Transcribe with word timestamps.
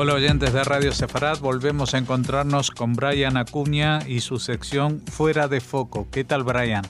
Hola 0.00 0.14
oyentes 0.14 0.52
de 0.52 0.62
Radio 0.62 0.92
Sefarad, 0.92 1.40
volvemos 1.40 1.92
a 1.92 1.98
encontrarnos 1.98 2.70
con 2.70 2.92
Brian 2.92 3.36
Acuña 3.36 3.98
y 4.06 4.20
su 4.20 4.38
sección 4.38 5.00
Fuera 5.00 5.48
de 5.48 5.60
Foco. 5.60 6.06
¿Qué 6.12 6.22
tal 6.22 6.44
Brian? 6.44 6.84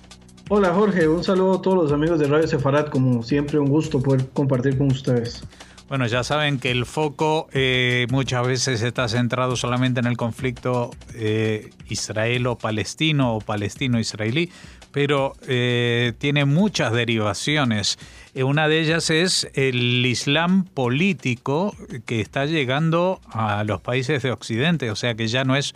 Hola 0.51 0.75
Jorge, 0.75 1.09
un 1.09 1.25
saludo 1.25 1.55
a 1.55 1.63
todos 1.63 1.85
los 1.85 1.93
amigos 1.93 2.19
de 2.19 2.27
Radio 2.27 2.47
Sefarad, 2.47 2.89
como 2.89 3.23
siempre 3.23 3.59
un 3.59 3.71
gusto 3.71 4.03
poder 4.03 4.29
compartir 4.35 4.77
con 4.77 4.89
ustedes. 4.89 5.43
Bueno, 5.89 6.07
ya 6.07 6.23
saben 6.23 6.59
que 6.59 6.71
el 6.71 6.85
foco 6.85 7.49
eh, 7.53 8.07
muchas 8.11 8.47
veces 8.47 8.83
está 8.83 9.09
centrado 9.09 9.57
solamente 9.57 10.01
en 10.01 10.07
el 10.07 10.19
conflicto 10.19 10.91
eh, 11.15 11.71
israelo-palestino 11.89 13.37
o 13.37 13.41
palestino-israelí, 13.41 14.51
pero 14.93 15.35
eh, 15.47 16.13
tiene 16.19 16.45
muchas 16.45 16.93
derivaciones. 16.93 17.99
una 18.35 18.69
de 18.69 18.81
ellas 18.81 19.11
es 19.11 19.49
el 19.55 20.05
Islam 20.07 20.65
político 20.65 21.75
que 22.07 22.21
está 22.21 22.47
llegando 22.47 23.21
a 23.31 23.65
los 23.65 23.81
países 23.81 24.23
de 24.23 24.31
Occidente, 24.31 24.91
o 24.91 24.97
sea 24.97 25.15
que 25.15 25.29
ya 25.29 25.45
no 25.45 25.57
es 25.57 25.75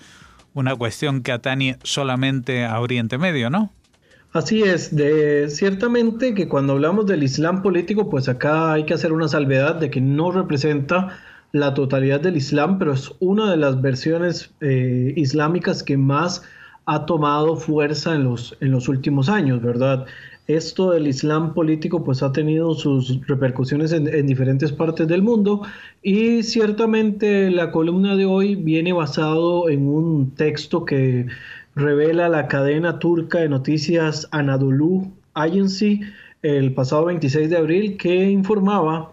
una 0.55 0.77
cuestión 0.77 1.23
que 1.23 1.33
atañe 1.33 1.79
solamente 1.83 2.65
a 2.65 2.80
Oriente 2.80 3.19
Medio, 3.19 3.51
¿no? 3.51 3.73
Así 4.33 4.62
es, 4.62 4.97
de, 4.97 5.51
ciertamente 5.51 6.33
que 6.33 6.49
cuando 6.49 6.73
hablamos 6.73 7.07
del 7.07 7.23
Islam 7.23 7.60
político, 7.60 8.09
pues 8.09 8.30
acá 8.30 8.73
hay 8.73 8.87
que 8.87 8.95
hacer 8.95 9.13
una 9.13 9.29
salvedad 9.29 9.74
de 9.74 9.91
que 9.91 10.01
no 10.01 10.30
representa 10.30 11.19
la 11.52 11.74
totalidad 11.74 12.21
del 12.21 12.37
Islam, 12.38 12.79
pero 12.79 12.95
es 12.95 13.13
una 13.21 13.51
de 13.51 13.59
las 13.59 13.83
versiones 13.83 14.51
eh, 14.63 15.13
islámicas 15.16 15.83
que 15.83 15.99
más 15.99 16.43
ha 16.87 17.07
tomado 17.07 17.57
fuerza 17.57 18.15
en 18.15 18.25
los, 18.25 18.57
en 18.61 18.73
los 18.73 18.89
últimos 18.89 19.29
años, 19.29 19.63
¿verdad? 19.63 20.07
Esto 20.47 20.91
del 20.91 21.07
Islam 21.07 21.55
político 21.55 22.03
pues 22.03 22.23
ha 22.23 22.33
tenido 22.33 22.74
sus 22.74 23.24
repercusiones 23.27 23.93
en, 23.93 24.09
en, 24.09 24.27
diferentes 24.27 24.73
partes 24.73 25.07
del 25.07 25.23
mundo 25.23 25.63
y 26.02 26.43
ciertamente 26.43 27.51
la 27.51 27.71
columna 27.71 28.16
de 28.16 28.27
hoy 28.27 28.57
viene 28.57 28.93
basado 28.93 29.69
en 29.69 29.87
un 29.87 30.33
texto 30.35 30.85
que 30.85 31.27
revela 31.77 32.29
la 32.29 32.49
cadena 32.49 32.99
turca 32.99 33.39
de 33.39 33.49
noticias 33.49 34.29
Anadolu 34.33 35.13
Agency 35.35 36.01
el 36.43 36.74
pasado 36.74 37.05
26 37.07 37.49
de 37.49 37.57
abril 37.57 37.96
que 37.96 38.30
informaba 38.30 39.13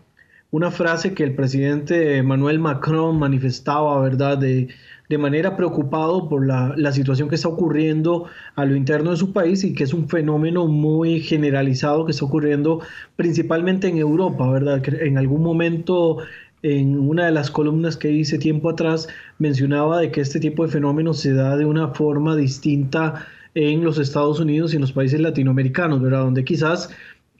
una 0.51 0.71
frase 0.71 1.13
que 1.13 1.23
el 1.23 1.35
presidente 1.35 2.17
Emmanuel 2.17 2.59
Macron 2.59 3.19
manifestaba, 3.19 4.01
¿verdad?, 4.01 4.37
de, 4.37 4.69
de 5.07 5.17
manera 5.17 5.55
preocupado 5.55 6.27
por 6.27 6.45
la, 6.45 6.73
la, 6.75 6.91
situación 6.91 7.29
que 7.29 7.35
está 7.35 7.47
ocurriendo 7.47 8.25
a 8.55 8.65
lo 8.65 8.75
interno 8.75 9.11
de 9.11 9.17
su 9.17 9.31
país 9.33 9.63
y 9.63 9.73
que 9.73 9.83
es 9.83 9.93
un 9.93 10.07
fenómeno 10.07 10.67
muy 10.67 11.19
generalizado 11.19 12.05
que 12.05 12.11
está 12.11 12.25
ocurriendo 12.25 12.81
principalmente 13.15 13.87
en 13.87 13.97
Europa, 13.97 14.49
¿verdad? 14.51 14.81
Que 14.81 14.91
en 15.05 15.17
algún 15.17 15.43
momento 15.43 16.17
en 16.61 16.99
una 16.99 17.25
de 17.25 17.31
las 17.31 17.51
columnas 17.51 17.97
que 17.97 18.11
hice 18.11 18.37
tiempo 18.37 18.69
atrás 18.69 19.07
mencionaba 19.37 19.99
de 19.99 20.11
que 20.11 20.21
este 20.21 20.39
tipo 20.39 20.65
de 20.65 20.71
fenómenos 20.71 21.19
se 21.19 21.33
da 21.33 21.55
de 21.57 21.65
una 21.65 21.89
forma 21.89 22.35
distinta 22.35 23.25
en 23.55 23.83
los 23.83 23.97
Estados 23.97 24.39
Unidos 24.39 24.73
y 24.73 24.75
en 24.75 24.81
los 24.81 24.91
países 24.91 25.19
latinoamericanos, 25.19 26.01
¿verdad? 26.01 26.19
Donde 26.19 26.43
quizás 26.43 26.89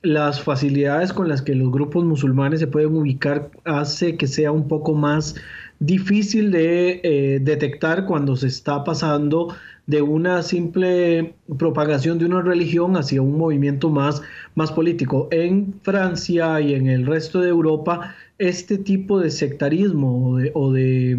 las 0.02 0.42
facilidades 0.42 1.11
con 1.14 1.28
las 1.28 1.42
que 1.42 1.55
los 1.55 1.72
grupos 1.72 2.05
musulmanes 2.05 2.59
se 2.59 2.67
pueden 2.67 2.95
ubicar 2.95 3.52
hace 3.66 4.16
que 4.17 4.28
sea 4.28 4.52
un 4.52 4.67
poco 4.67 4.94
más 4.94 5.36
difícil 5.80 6.52
de 6.52 7.02
eh, 7.03 7.39
detectar 7.42 8.05
cuando 8.05 8.36
se 8.36 8.47
está 8.47 8.83
pasando 8.83 9.55
de 9.89 10.03
una 10.03 10.43
simple 10.43 11.33
propagación 11.57 12.19
de 12.19 12.25
una 12.25 12.43
religión 12.43 12.95
hacia 12.95 13.23
un 13.23 13.39
movimiento 13.39 13.89
más, 13.89 14.21
más 14.53 14.71
político. 14.71 15.27
En 15.31 15.73
Francia 15.81 16.61
y 16.61 16.75
en 16.75 16.87
el 16.87 17.07
resto 17.07 17.41
de 17.41 17.49
Europa 17.49 18.15
este 18.37 18.77
tipo 18.77 19.19
de 19.19 19.31
sectarismo 19.31 20.37
o, 20.53 20.71
de, 20.71 21.15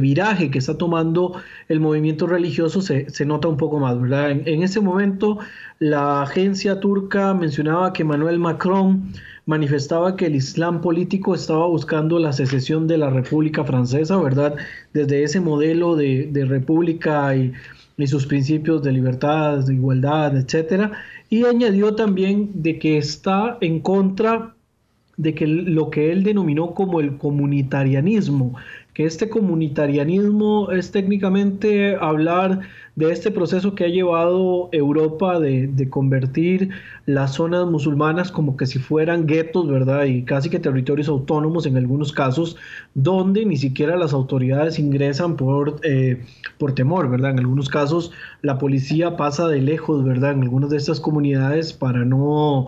viraje 0.00 0.50
que 0.50 0.58
está 0.58 0.76
tomando 0.76 1.40
el 1.68 1.78
movimiento 1.78 2.26
religioso 2.26 2.82
se, 2.82 3.06
nota 3.24 3.48
un 3.48 3.56
poco 3.56 3.78
más, 3.78 3.98
¿verdad? 4.00 4.32
En, 4.32 4.62
ese 4.62 4.80
momento 4.80 5.38
la 5.78 6.22
agencia 6.22 6.78
turca 6.80 7.32
mencionaba 7.34 7.92
que 7.92 8.04
Manuel 8.04 8.38
Macron 8.38 9.12
manifestaba 9.46 10.16
que 10.16 10.26
el 10.26 10.34
Islam 10.34 10.80
político 10.80 11.34
estaba 11.34 11.66
buscando 11.68 12.18
la 12.18 12.32
secesión 12.32 12.86
de 12.86 12.98
la 12.98 13.10
República 13.10 13.64
Francesa, 13.64 14.18
¿verdad? 14.18 14.56
Desde 14.92 15.22
ese 15.22 15.40
modelo 15.40 15.96
de, 15.96 16.44
república 16.46 17.34
y, 17.34 17.52
y 17.98 18.06
sus 18.06 18.26
principios 18.26 18.82
de 18.82 18.92
libertad, 18.92 19.64
de 19.64 19.74
igualdad, 19.74 20.36
etcétera. 20.36 20.92
Y 21.30 21.44
añadió 21.44 21.94
también 21.94 22.50
de 22.54 22.78
que 22.78 22.98
está 22.98 23.58
en 23.60 23.80
contra 23.80 24.54
de 25.16 25.34
que 25.34 25.46
lo 25.46 25.90
que 25.90 26.12
él 26.12 26.22
denominó 26.22 26.74
como 26.74 27.00
el 27.00 27.16
comunitarianismo, 27.16 28.54
que 28.96 29.04
este 29.04 29.28
comunitarianismo 29.28 30.70
es 30.72 30.90
técnicamente 30.90 31.96
hablar 32.00 32.60
de 32.94 33.12
este 33.12 33.30
proceso 33.30 33.74
que 33.74 33.84
ha 33.84 33.88
llevado 33.88 34.70
Europa 34.72 35.38
de, 35.38 35.86
convertir 35.90 36.70
las 37.04 37.34
zonas 37.34 37.66
musulmanas 37.66 38.32
como 38.32 38.56
que 38.56 38.64
si 38.64 38.78
fueran 38.78 39.26
guetos, 39.26 39.68
¿verdad? 39.68 40.04
Y 40.04 40.24
casi 40.24 40.48
que 40.48 40.58
territorios 40.58 41.08
autónomos 41.08 41.66
en 41.66 41.76
algunos 41.76 42.10
casos, 42.10 42.56
donde 42.94 43.44
ni 43.44 43.58
siquiera 43.58 43.96
las 43.96 44.14
autoridades 44.14 44.78
ingresan 44.78 45.36
por, 45.36 45.78
eh, 45.82 46.22
por 46.56 46.74
temor, 46.74 47.10
¿verdad? 47.10 47.32
En 47.32 47.40
algunos 47.40 47.68
casos 47.68 48.12
la 48.40 48.56
policía 48.56 49.18
pasa 49.18 49.46
de 49.46 49.60
lejos, 49.60 50.04
¿verdad? 50.04 50.32
En 50.32 50.42
algunas 50.44 50.70
de 50.70 50.78
estas 50.78 51.00
comunidades 51.00 51.74
para 51.74 52.06
no 52.06 52.64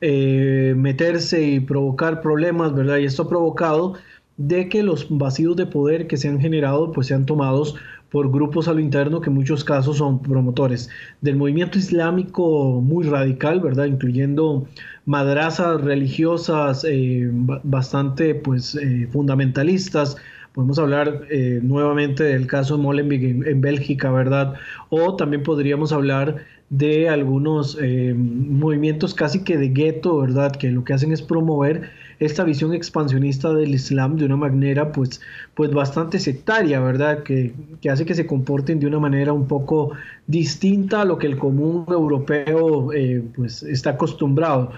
eh, 0.00 0.74
meterse 0.76 1.42
y 1.42 1.58
provocar 1.58 2.20
problemas, 2.20 2.72
¿verdad? 2.72 2.98
Y 2.98 3.04
esto 3.04 3.24
ha 3.24 3.28
provocado 3.28 3.94
de 4.36 4.68
que 4.68 4.82
los 4.82 5.06
vacíos 5.10 5.56
de 5.56 5.66
poder 5.66 6.06
que 6.06 6.16
se 6.16 6.28
han 6.28 6.40
generado 6.40 6.92
pues 6.92 7.08
sean 7.08 7.26
tomados 7.26 7.76
por 8.10 8.30
grupos 8.30 8.68
a 8.68 8.72
lo 8.74 8.80
interno 8.80 9.20
que 9.20 9.30
en 9.30 9.34
muchos 9.34 9.64
casos 9.64 9.98
son 9.98 10.22
promotores 10.22 10.90
del 11.20 11.36
movimiento 11.36 11.78
islámico 11.78 12.80
muy 12.80 13.04
radical, 13.04 13.60
¿verdad? 13.60 13.86
Incluyendo 13.86 14.66
madrazas 15.06 15.80
religiosas 15.80 16.84
eh, 16.88 17.28
bastante 17.32 18.34
pues 18.34 18.74
eh, 18.74 19.08
fundamentalistas, 19.10 20.16
Podemos 20.54 20.78
hablar 20.78 21.22
nuevamente 21.62 22.24
del 22.24 22.46
caso 22.46 22.76
de 22.76 22.82
Molenbeek 22.82 23.22
en, 23.22 23.48
en, 23.48 23.62
Bélgica, 23.62 24.12
¿verdad? 24.12 24.52
O 24.90 25.16
también 25.16 25.42
podríamos 25.42 25.94
hablar 25.94 26.44
de 26.72 27.06
algunos 27.10 27.76
eh, 27.82 28.14
movimientos 28.16 29.12
casi 29.12 29.44
que 29.44 29.58
de 29.58 29.68
gueto, 29.68 30.16
¿verdad? 30.16 30.52
Que 30.52 30.70
lo 30.70 30.84
que 30.84 30.94
hacen 30.94 31.12
es 31.12 31.20
promover 31.20 31.90
esta 32.18 32.44
visión 32.44 32.74
expansionista 32.74 33.52
del 33.52 33.74
Islam 33.74 34.16
de 34.16 34.26
una 34.26 34.36
manera 34.36 34.92
pues, 34.92 35.20
pues 35.54 35.70
bastante 35.72 36.18
sectaria, 36.18 36.80
¿verdad? 36.80 37.22
Que, 37.22 37.52
hace 37.90 38.04
que 38.04 38.14
se 38.14 38.26
comporten 38.26 38.80
de 38.80 38.86
una 38.86 38.98
manera 38.98 39.32
un 39.32 39.46
poco 39.46 39.92
distinta 40.26 41.02
a 41.02 41.04
lo 41.04 41.18
que 41.18 41.26
el 41.26 41.38
común 41.38 41.84
europeo 41.88 42.92
eh, 42.92 43.22
pues 43.34 43.62
está 43.62 43.90
acostumbrado. 43.90 44.72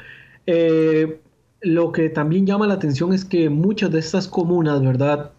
Eh, 0.47 1.21
lo 1.61 1.93
que 1.93 2.11
también 2.11 2.47
llama 2.47 2.67
la 2.67 2.75
atención 2.75 3.13
es 3.13 3.25
que 3.25 3.49
muchas 3.49 3.91
de 3.91 3.99
estas 3.99 4.29
comunas, 4.29 4.83
¿verdad? 4.83 5.31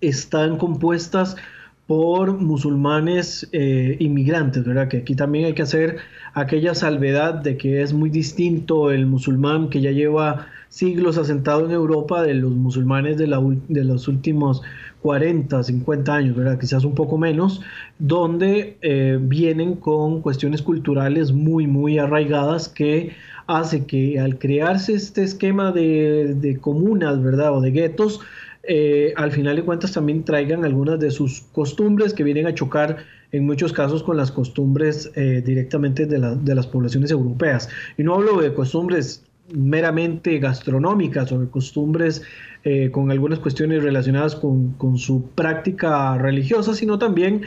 Están 0.00 0.56
compuestas 0.56 1.36
por 1.90 2.38
musulmanes 2.38 3.48
eh, 3.50 3.96
inmigrantes, 3.98 4.64
¿verdad? 4.64 4.86
Que 4.86 4.98
aquí 4.98 5.16
también 5.16 5.46
hay 5.46 5.54
que 5.54 5.62
hacer 5.62 5.96
aquella 6.34 6.72
salvedad 6.76 7.34
de 7.34 7.56
que 7.56 7.82
es 7.82 7.92
muy 7.92 8.10
distinto 8.10 8.92
el 8.92 9.06
musulmán 9.06 9.70
que 9.70 9.80
ya 9.80 9.90
lleva 9.90 10.46
siglos 10.68 11.18
asentado 11.18 11.66
en 11.66 11.72
Europa 11.72 12.22
de 12.22 12.34
los 12.34 12.52
musulmanes 12.52 13.18
de, 13.18 13.26
los 13.26 14.06
últimos 14.06 14.62
40, 15.02 15.64
50 15.64 16.14
años, 16.14 16.36
¿verdad? 16.36 16.60
Quizás 16.60 16.84
un 16.84 16.94
poco 16.94 17.18
menos, 17.18 17.60
donde 17.98 18.78
eh, 18.82 19.18
vienen 19.20 19.74
con 19.74 20.22
cuestiones 20.22 20.62
culturales 20.62 21.32
muy, 21.32 21.66
muy 21.66 21.98
arraigadas 21.98 22.68
que 22.68 23.16
hace 23.48 23.84
que 23.86 24.20
al 24.20 24.38
crearse 24.38 24.92
este 24.92 25.24
esquema 25.24 25.72
de, 25.72 26.36
de 26.36 26.56
comunas, 26.56 27.20
¿verdad? 27.20 27.52
O 27.52 27.60
de 27.60 27.72
guetos, 27.72 28.20
eh, 28.62 29.14
al 29.16 29.32
final 29.32 29.56
de 29.56 29.62
cuentas 29.62 29.92
también 29.92 30.24
traigan 30.24 30.64
algunas 30.64 31.00
de 31.00 31.10
sus 31.10 31.42
costumbres 31.52 32.12
que 32.12 32.24
vienen 32.24 32.46
a 32.46 32.54
chocar 32.54 32.98
en 33.32 33.46
muchos 33.46 33.72
casos 33.72 34.02
con 34.02 34.16
las 34.16 34.30
costumbres 34.30 35.10
eh, 35.14 35.42
directamente 35.44 36.06
de, 36.06 36.18
las 36.18 36.66
poblaciones 36.66 37.10
europeas. 37.10 37.68
Y 37.96 38.02
no 38.02 38.14
hablo 38.14 38.40
de 38.40 38.52
costumbres 38.52 39.24
meramente 39.52 40.38
gastronómicas 40.38 41.32
o 41.32 41.40
de 41.40 41.48
costumbres 41.48 42.22
eh, 42.64 42.90
con 42.90 43.10
algunas 43.10 43.38
cuestiones 43.38 43.82
relacionadas 43.82 44.36
con, 44.36 44.72
con, 44.74 44.98
su 44.98 45.30
práctica 45.30 46.18
religiosa, 46.18 46.74
sino 46.74 46.98
también 46.98 47.42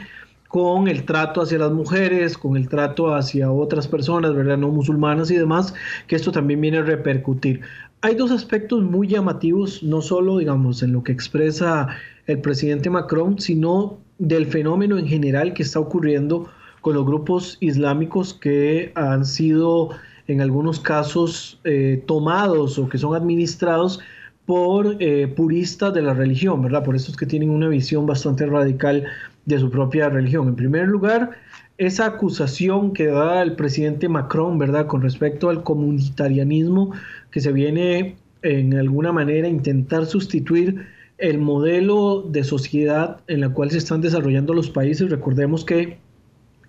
con 0.54 0.86
el 0.86 1.02
trato 1.04 1.42
hacia 1.42 1.58
las 1.58 1.72
mujeres, 1.72 2.38
con 2.38 2.56
el 2.56 2.68
trato 2.68 3.12
hacia 3.12 3.50
otras 3.50 3.88
personas, 3.88 4.36
¿verdad? 4.36 4.56
No 4.56 4.68
musulmanas 4.68 5.28
y 5.32 5.36
demás, 5.36 5.74
que 6.06 6.14
esto 6.14 6.30
también 6.30 6.60
viene 6.60 6.78
a 6.78 6.82
repercutir 6.82 7.62
hay 8.04 8.14
dos 8.16 8.30
aspectos 8.30 8.82
muy 8.82 9.08
llamativos, 9.08 9.82
no 9.82 10.02
solo, 10.02 10.36
digamos, 10.36 10.82
en 10.82 10.92
lo 10.92 11.02
que 11.02 11.10
expresa 11.10 11.88
el 12.26 12.38
presidente 12.42 12.90
Macron, 12.90 13.40
sino 13.40 13.98
del 14.18 14.44
fenómeno 14.44 14.98
en 14.98 15.08
general 15.08 15.54
que 15.54 15.62
está 15.62 15.80
ocurriendo 15.80 16.46
con 16.82 16.94
los 16.96 17.06
grupos 17.06 17.56
islámicos 17.60 18.34
que 18.34 18.92
han 18.94 19.24
sido 19.24 19.88
en 20.28 20.42
algunos 20.42 20.80
casos 20.80 21.58
eh, 21.64 22.04
tomados 22.06 22.78
o 22.78 22.90
que 22.90 22.98
son 22.98 23.16
administrados 23.16 24.00
por 24.46 24.96
eh, 25.00 25.26
puristas 25.28 25.94
de 25.94 26.02
la 26.02 26.14
religión, 26.14 26.62
¿verdad? 26.62 26.84
Por 26.84 26.96
estos 26.96 27.16
que 27.16 27.26
tienen 27.26 27.50
una 27.50 27.68
visión 27.68 28.06
bastante 28.06 28.46
radical 28.46 29.04
de 29.46 29.58
su 29.58 29.70
propia 29.70 30.08
religión. 30.08 30.48
En 30.48 30.56
primer 30.56 30.88
lugar, 30.88 31.30
esa 31.78 32.06
acusación 32.06 32.92
que 32.92 33.06
da 33.06 33.42
el 33.42 33.56
presidente 33.56 34.08
Macron, 34.08 34.58
¿verdad? 34.58 34.86
Con 34.86 35.02
respecto 35.02 35.48
al 35.48 35.62
comunitarianismo 35.62 36.92
que 37.30 37.40
se 37.40 37.52
viene 37.52 38.16
en 38.42 38.74
alguna 38.74 39.12
manera 39.12 39.48
a 39.48 39.50
intentar 39.50 40.06
sustituir 40.06 40.86
el 41.18 41.38
modelo 41.38 42.22
de 42.22 42.44
sociedad 42.44 43.20
en 43.28 43.40
la 43.40 43.48
cual 43.50 43.70
se 43.70 43.78
están 43.78 44.00
desarrollando 44.00 44.52
los 44.52 44.70
países. 44.70 45.10
Recordemos 45.10 45.64
que 45.64 45.98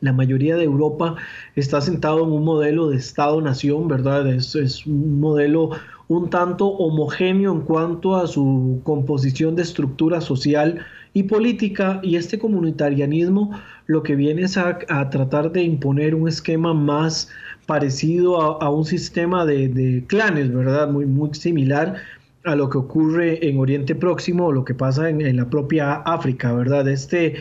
la 0.01 0.13
mayoría 0.13 0.55
de 0.55 0.63
Europa 0.63 1.15
está 1.55 1.81
sentado 1.81 2.23
en 2.23 2.31
un 2.31 2.43
modelo 2.43 2.89
de 2.89 2.97
Estado-nación, 2.97 3.87
¿verdad? 3.87 4.27
Es, 4.27 4.55
es, 4.55 4.85
un 4.85 5.19
modelo 5.19 5.71
un 6.07 6.29
tanto 6.29 6.67
homogéneo 6.67 7.51
en 7.51 7.61
cuanto 7.61 8.15
a 8.15 8.27
su 8.27 8.81
composición 8.83 9.55
de 9.55 9.63
estructura 9.63 10.21
social 10.21 10.85
y 11.13 11.23
política, 11.23 11.99
y 12.03 12.17
este 12.17 12.37
comunitarianismo 12.37 13.51
lo 13.87 14.03
que 14.03 14.15
viene 14.15 14.43
es 14.43 14.57
a, 14.57 14.77
tratar 15.09 15.51
de 15.51 15.63
imponer 15.63 16.13
un 16.13 16.27
esquema 16.27 16.73
más 16.73 17.29
parecido 17.65 18.61
a, 18.61 18.69
un 18.69 18.85
sistema 18.85 19.45
de, 19.45 20.03
clanes, 20.07 20.53
¿verdad? 20.53 20.89
Muy, 20.89 21.05
muy 21.05 21.33
similar 21.33 21.95
a 22.43 22.55
lo 22.55 22.69
que 22.69 22.77
ocurre 22.77 23.47
en 23.47 23.57
Oriente 23.57 23.95
Próximo 23.95 24.47
o 24.47 24.51
lo 24.51 24.65
que 24.65 24.75
pasa 24.75 25.09
en, 25.09 25.21
en 25.21 25.37
la 25.37 25.49
propia 25.49 25.93
África, 25.93 26.53
¿verdad? 26.53 26.87
Este 26.87 27.35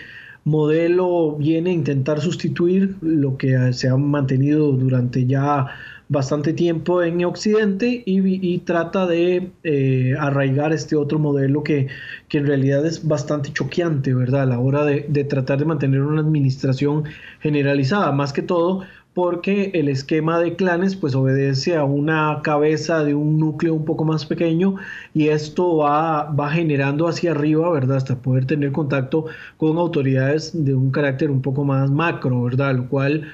modelo 0.44 1.36
viene 1.36 1.70
a 1.70 1.74
intentar 1.74 2.20
sustituir 2.20 2.96
lo 3.00 3.36
que 3.36 3.72
se 3.72 3.88
ha 3.88 3.96
mantenido 3.96 4.72
durante 4.72 5.26
ya 5.26 5.66
bastante 6.14 6.54
tiempo 6.54 7.02
en 7.02 7.22
Occidente 7.24 8.02
y, 8.06 8.58
trata 8.60 9.06
de 9.06 9.50
eh, 9.64 10.14
arraigar 10.18 10.72
este 10.72 10.96
otro 10.96 11.18
modelo 11.18 11.62
que, 11.62 11.88
que, 12.28 12.38
en 12.38 12.46
realidad 12.46 12.86
es 12.86 13.06
bastante 13.06 13.52
choqueante, 13.52 14.14
¿verdad? 14.14 14.42
A 14.42 14.46
la 14.46 14.58
hora 14.58 14.84
de, 14.86 15.02
tratar 15.24 15.58
de 15.58 15.66
mantener 15.66 16.00
una 16.00 16.22
administración 16.22 17.04
generalizada, 17.40 18.12
más 18.12 18.32
que 18.32 18.40
todo 18.40 18.84
porque 19.12 19.70
el 19.74 19.88
esquema 19.88 20.40
de 20.40 20.56
clanes 20.56 20.96
pues 20.96 21.14
obedece 21.14 21.76
a 21.76 21.84
una 21.84 22.40
cabeza 22.42 23.04
de 23.04 23.14
un 23.14 23.38
núcleo 23.38 23.72
un 23.72 23.84
poco 23.84 24.04
más 24.04 24.26
pequeño 24.26 24.74
y 25.14 25.28
esto 25.28 25.76
va, 25.76 26.24
va 26.32 26.50
generando 26.50 27.06
hacia 27.06 27.30
arriba, 27.30 27.70
¿verdad? 27.70 27.98
Hasta 27.98 28.16
poder 28.16 28.46
tener 28.46 28.72
contacto 28.72 29.26
con 29.56 29.78
autoridades 29.78 30.50
de 30.64 30.74
un 30.74 30.90
carácter 30.90 31.30
un 31.30 31.42
poco 31.42 31.64
más 31.64 31.90
macro, 31.92 32.42
¿verdad? 32.42 32.74
Lo 32.74 32.88
cual 32.88 33.32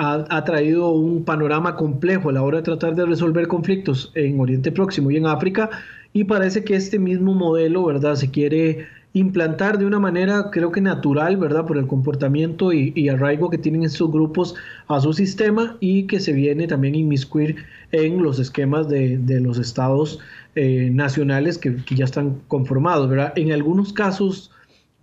ha, 0.00 0.44
traído 0.44 0.90
un 0.92 1.24
panorama 1.24 1.76
complejo 1.76 2.30
a 2.30 2.32
la 2.32 2.42
hora 2.42 2.58
de 2.58 2.62
tratar 2.62 2.94
de 2.94 3.04
resolver 3.04 3.46
conflictos 3.48 4.10
en 4.14 4.40
Oriente 4.40 4.72
Próximo 4.72 5.10
y 5.10 5.18
en 5.18 5.26
África 5.26 5.68
y 6.14 6.24
parece 6.24 6.64
que 6.64 6.74
este 6.74 6.98
mismo 6.98 7.34
modelo, 7.34 7.84
¿verdad? 7.84 8.14
Se 8.14 8.30
quiere 8.30 8.86
implantar 9.12 9.78
de 9.78 9.84
una 9.84 9.98
manera 9.98 10.50
creo 10.50 10.72
que 10.72 10.80
natural, 10.80 11.36
¿verdad? 11.36 11.66
Por 11.66 11.76
el 11.76 11.86
comportamiento 11.86 12.72
y, 12.72 13.08
arraigo 13.10 13.50
que 13.50 13.58
tienen 13.58 13.82
estos 13.82 14.10
grupos 14.10 14.54
a 14.88 15.00
su 15.00 15.12
sistema 15.12 15.76
y 15.80 16.04
que 16.04 16.18
se 16.18 16.32
viene 16.32 16.66
también 16.66 16.94
inmiscuir 16.94 17.56
en 17.92 18.22
los 18.22 18.38
esquemas 18.38 18.88
de, 18.88 19.20
los 19.40 19.58
estados 19.58 20.18
eh, 20.54 20.88
nacionales 20.90 21.58
que, 21.58 21.76
que, 21.76 21.94
ya 21.94 22.06
están 22.06 22.40
conformados, 22.48 23.10
¿verdad? 23.10 23.34
En 23.36 23.52
algunos 23.52 23.92
casos 23.92 24.50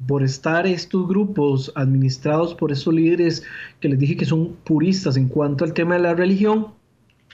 por 0.05 0.23
estar 0.23 0.67
estos 0.67 1.07
grupos 1.07 1.71
administrados 1.75 2.53
por 2.53 2.71
esos 2.71 2.93
líderes 2.93 3.43
que 3.79 3.89
les 3.89 3.97
dije 3.97 4.15
que 4.17 4.25
son 4.25 4.55
puristas 4.63 5.17
en 5.17 5.27
cuanto 5.27 5.63
al 5.63 5.73
tema 5.73 5.95
de 5.95 6.01
la 6.01 6.13
religión, 6.13 6.67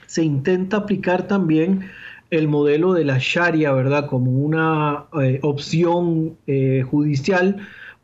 se 0.06 0.24
intenta 0.24 0.78
aplicar 0.78 1.28
también 1.28 1.90
el 2.30 2.48
modelo 2.48 2.94
de 2.94 3.04
la 3.04 3.18
Sharia, 3.20 3.74
¿verdad? 3.74 4.08
Como 4.08 4.32
una 4.32 5.06
eh, 5.22 5.40
opción 5.44 6.38
eh, 6.48 6.84
judicial 6.90 7.58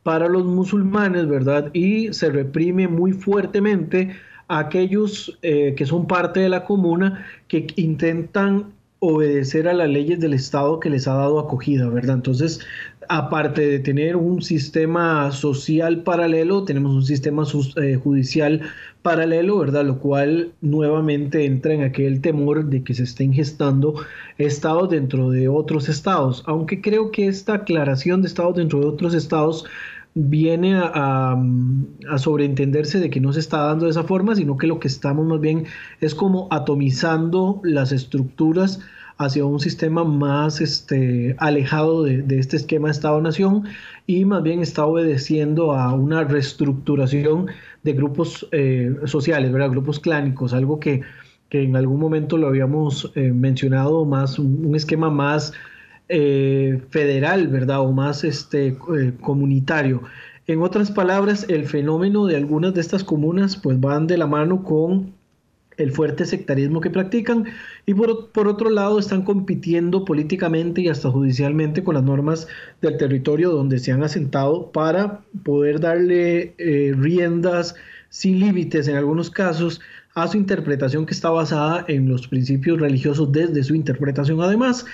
para 0.03 0.27
los 0.27 0.45
musulmanes, 0.45 1.27
¿verdad? 1.27 1.71
Y 1.73 2.13
se 2.13 2.29
reprime 2.29 2.87
muy 2.87 3.13
fuertemente 3.13 4.15
a 4.47 4.59
aquellos 4.59 5.37
eh, 5.41 5.73
que 5.75 5.85
son 5.85 6.07
parte 6.07 6.39
de 6.41 6.49
la 6.49 6.65
comuna 6.65 7.25
que 7.47 7.67
intentan 7.75 8.73
obedecer 8.99 9.67
a 9.67 9.73
las 9.73 9.89
leyes 9.89 10.19
del 10.19 10.33
Estado 10.33 10.79
que 10.79 10.89
les 10.89 11.07
ha 11.07 11.13
dado 11.13 11.39
acogida, 11.39 11.89
¿verdad? 11.89 12.15
Entonces, 12.15 12.59
aparte 13.09 13.67
de 13.67 13.79
tener 13.79 14.15
un 14.15 14.43
sistema 14.43 15.31
social 15.31 16.03
paralelo, 16.03 16.63
tenemos 16.63 16.93
un 16.93 17.03
sistema 17.03 17.43
eh, 17.81 17.95
judicial 17.95 18.61
paralelo, 19.01 19.57
¿verdad? 19.57 19.83
Lo 19.83 19.97
cual 19.97 20.53
nuevamente 20.61 21.45
entra 21.45 21.73
en 21.73 21.81
aquel 21.81 22.21
temor 22.21 22.65
de 22.65 22.83
que 22.83 22.93
se 22.93 23.03
estén 23.03 23.33
gestando 23.33 23.95
estados 24.37 24.91
dentro 24.91 25.31
de 25.31 25.47
otros 25.47 25.89
estados, 25.89 26.43
aunque 26.45 26.81
creo 26.81 27.09
que 27.09 27.27
esta 27.27 27.55
aclaración 27.55 28.21
de 28.21 28.27
estados 28.27 28.55
dentro 28.55 28.79
de 28.79 28.85
otros 28.85 29.15
estados 29.15 29.65
viene 30.13 30.75
a, 30.75 31.35
a, 32.09 32.17
sobreentenderse 32.19 32.99
de 32.99 33.09
que 33.09 33.21
no 33.21 33.33
se 33.33 33.39
está 33.39 33.63
dando 33.63 33.85
de 33.85 33.91
esa 33.91 34.03
forma, 34.03 34.35
sino 34.35 34.57
que 34.57 34.67
lo 34.67 34.79
que 34.79 34.87
estamos 34.87 35.25
más 35.25 35.39
bien 35.39 35.65
es 35.99 36.13
como 36.13 36.47
atomizando 36.51 37.59
las 37.63 37.91
estructuras 37.91 38.81
hacia 39.19 39.45
un 39.45 39.59
sistema 39.59 40.05
más 40.05 40.61
este, 40.61 41.35
alejado 41.39 42.03
de, 42.03 42.39
este 42.39 42.55
esquema 42.55 42.89
Estado-Nación 42.89 43.65
y 44.07 44.23
más 44.23 44.41
bien 44.43 44.61
está 44.61 44.85
obedeciendo 44.85 45.73
a 45.73 45.93
una 45.93 46.23
reestructuración 46.23 47.47
de 47.83 47.93
grupos 47.93 48.47
eh, 48.53 48.95
sociales, 49.05 49.51
¿verdad? 49.51 49.71
grupos 49.71 49.99
clánicos, 49.99 50.53
algo 50.53 50.79
que, 50.79 51.01
en 51.51 51.75
algún 51.75 51.99
momento 51.99 52.37
lo 52.37 52.47
habíamos 52.47 53.11
eh, 53.15 53.31
mencionado, 53.33 54.05
más 54.05 54.39
un, 54.39 54.73
esquema 54.73 55.09
más 55.09 55.51
eh, 56.07 56.81
federal, 56.89 57.49
¿verdad? 57.49 57.81
O 57.81 57.91
más 57.91 58.23
este, 58.23 58.77
comunitario. 59.19 60.03
En 60.47 60.61
otras 60.61 60.91
palabras, 60.91 61.45
el 61.49 61.65
fenómeno 61.65 62.25
de 62.25 62.37
algunas 62.37 62.73
de 62.73 62.81
estas 62.81 63.03
comunas 63.03 63.57
pues 63.57 63.79
van 63.79 64.07
de 64.07 64.17
la 64.17 64.27
mano 64.27 64.63
con 64.63 65.18
el 65.79 65.91
fuerte 65.91 66.25
sectarismo 66.25 66.81
que 66.81 66.89
practican 66.89 67.45
y 67.85 67.93
por, 67.93 68.29
por, 68.29 68.47
otro 68.47 68.69
lado 68.69 68.99
están 68.99 69.23
compitiendo 69.23 70.05
políticamente 70.05 70.81
y 70.81 70.89
hasta 70.89 71.09
judicialmente 71.09 71.83
con 71.83 71.95
las 71.95 72.03
normas 72.03 72.47
del 72.81 72.97
territorio 72.97 73.51
donde 73.51 73.79
se 73.79 73.91
han 73.91 74.03
asentado 74.03 74.71
para 74.71 75.21
poder 75.43 75.79
darle 75.79 76.53
eh, 76.57 76.93
riendas 76.95 77.75
sin 78.09 78.39
límites 78.39 78.87
en 78.87 78.95
algunos 78.95 79.29
casos 79.29 79.81
a 80.15 80.27
su 80.27 80.37
interpretación 80.37 81.05
que 81.05 81.13
está 81.13 81.29
basada 81.29 81.85
en 81.87 82.09
los 82.09 82.27
principios 82.27 82.79
religiosos 82.79 83.31
desde 83.31 83.63
su 83.63 83.75
interpretación 83.75 84.41
además. 84.41 84.85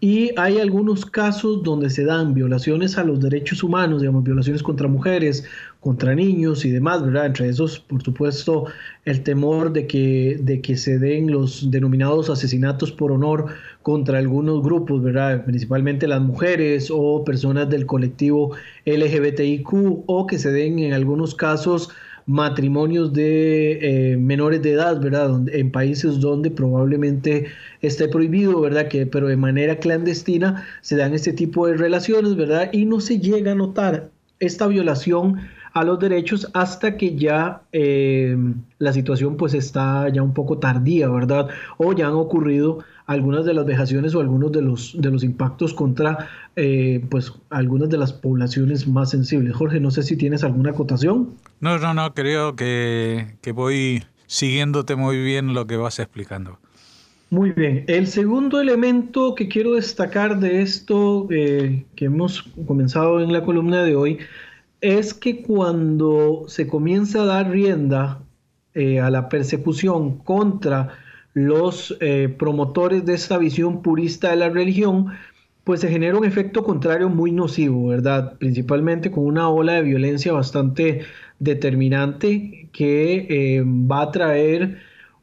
Y 0.00 0.30
hay 0.36 0.58
algunos 0.58 1.06
casos 1.06 1.62
donde 1.62 1.90
se 1.90 2.04
dan 2.04 2.34
violaciones 2.34 2.98
a 2.98 3.04
los 3.04 3.20
derechos 3.20 3.62
humanos, 3.62 4.02
digamos, 4.02 4.24
violaciones 4.24 4.62
contra 4.62 4.86
mujeres, 4.86 5.44
contra 5.80 6.14
niños 6.14 6.64
y 6.64 6.70
demás, 6.70 7.04
¿verdad? 7.04 7.26
Entre 7.26 7.48
esos, 7.48 7.78
por 7.78 8.02
supuesto, 8.02 8.66
el 9.04 9.22
temor 9.22 9.72
de 9.72 9.86
que, 9.86 10.38
de 10.40 10.60
que 10.60 10.76
se 10.76 10.98
den 10.98 11.30
los 11.30 11.70
denominados 11.70 12.28
asesinatos 12.30 12.90
por 12.90 13.12
honor 13.12 13.46
contra 13.82 14.18
algunos 14.18 14.62
grupos, 14.62 15.02
¿verdad? 15.02 15.44
Principalmente 15.44 16.08
las 16.08 16.20
mujeres 16.20 16.88
o 16.92 17.24
personas 17.24 17.70
del 17.70 17.86
colectivo 17.86 18.56
LGBTIQ 18.86 20.04
o 20.06 20.26
que 20.26 20.38
se 20.38 20.50
den 20.50 20.80
en 20.80 20.92
algunos 20.92 21.34
casos 21.34 21.90
matrimonios 22.26 23.14
de 23.14 24.12
eh, 24.12 24.16
menores 24.18 24.60
de 24.60 24.72
edad, 24.72 25.00
¿verdad? 25.00 25.48
En 25.50 25.70
países 25.70 26.20
donde 26.20 26.50
probablemente 26.50 27.46
esté 27.80 28.08
prohibido, 28.08 28.60
¿verdad? 28.60 28.88
Que, 28.88 29.06
pero 29.06 29.28
de 29.28 29.36
manera 29.36 29.78
clandestina 29.78 30.66
se 30.82 30.96
dan 30.96 31.14
este 31.14 31.32
tipo 31.32 31.66
de 31.66 31.78
relaciones, 31.78 32.36
¿verdad? 32.36 32.68
Y 32.72 32.84
no 32.84 33.00
se 33.00 33.18
llega 33.18 33.52
a 33.52 33.54
notar 33.54 34.10
esta 34.40 34.66
violación 34.66 35.38
a 35.78 35.84
los 35.84 36.00
derechos 36.00 36.48
hasta 36.54 36.96
que 36.96 37.14
ya 37.14 37.62
eh, 37.72 38.36
la 38.78 38.92
situación 38.92 39.36
pues 39.36 39.54
está 39.54 40.08
ya 40.08 40.22
un 40.22 40.34
poco 40.34 40.58
tardía, 40.58 41.08
¿verdad? 41.08 41.48
O 41.76 41.92
ya 41.92 42.08
han 42.08 42.14
ocurrido 42.14 42.80
algunas 43.06 43.44
de 43.44 43.54
las 43.54 43.64
vejaciones 43.64 44.12
o 44.14 44.20
algunos 44.20 44.50
de 44.50 44.60
los, 44.60 45.00
de 45.00 45.10
los 45.10 45.22
impactos 45.22 45.72
contra 45.72 46.28
eh, 46.56 47.00
pues 47.10 47.32
algunas 47.50 47.88
de 47.90 47.96
las 47.96 48.12
poblaciones 48.12 48.88
más 48.88 49.10
sensibles. 49.10 49.54
Jorge, 49.54 49.78
no 49.78 49.92
sé 49.92 50.02
si 50.02 50.16
tienes 50.16 50.42
alguna 50.42 50.70
acotación. 50.70 51.30
No, 51.60 51.78
no, 51.78 51.94
no, 51.94 52.12
creo 52.12 52.56
que, 52.56 53.36
voy 53.54 54.02
siguiéndote 54.26 54.96
muy 54.96 55.22
bien 55.22 55.54
lo 55.54 55.68
que 55.68 55.76
vas 55.76 56.00
explicando. 56.00 56.58
Muy 57.30 57.52
bien. 57.52 57.84
El 57.86 58.08
segundo 58.08 58.60
elemento 58.60 59.34
que 59.34 59.48
quiero 59.48 59.74
destacar 59.74 60.40
de 60.40 60.62
esto 60.62 61.28
eh, 61.30 61.84
que 61.94 62.06
hemos 62.06 62.42
comenzado 62.66 63.20
en 63.20 63.32
la 63.32 63.44
columna 63.44 63.84
de 63.84 63.94
hoy 63.94 64.18
es 64.80 65.14
que 65.14 65.42
cuando 65.42 66.44
se 66.48 66.68
comienza 66.68 67.22
a 67.22 67.26
dar 67.26 67.50
rienda 67.50 68.22
eh, 68.74 69.00
a 69.00 69.10
la 69.10 69.28
persecución 69.28 70.18
contra 70.18 70.90
los 71.34 71.96
eh, 72.00 72.34
promotores 72.38 73.04
de 73.04 73.14
esta 73.14 73.38
visión 73.38 73.82
purista 73.82 74.30
de 74.30 74.36
la 74.36 74.48
religión, 74.48 75.06
pues 75.64 75.80
se 75.80 75.88
genera 75.88 76.16
un 76.16 76.24
efecto 76.24 76.64
contrario 76.64 77.08
muy 77.08 77.30
nocivo, 77.32 77.88
¿verdad? 77.88 78.38
Principalmente 78.38 79.10
con 79.10 79.24
una 79.26 79.48
ola 79.48 79.74
de 79.74 79.82
violencia 79.82 80.32
bastante 80.32 81.02
determinante 81.38 82.70
que 82.72 83.26
eh, 83.28 83.64
va 83.64 84.02
a 84.02 84.10
traer 84.10 84.78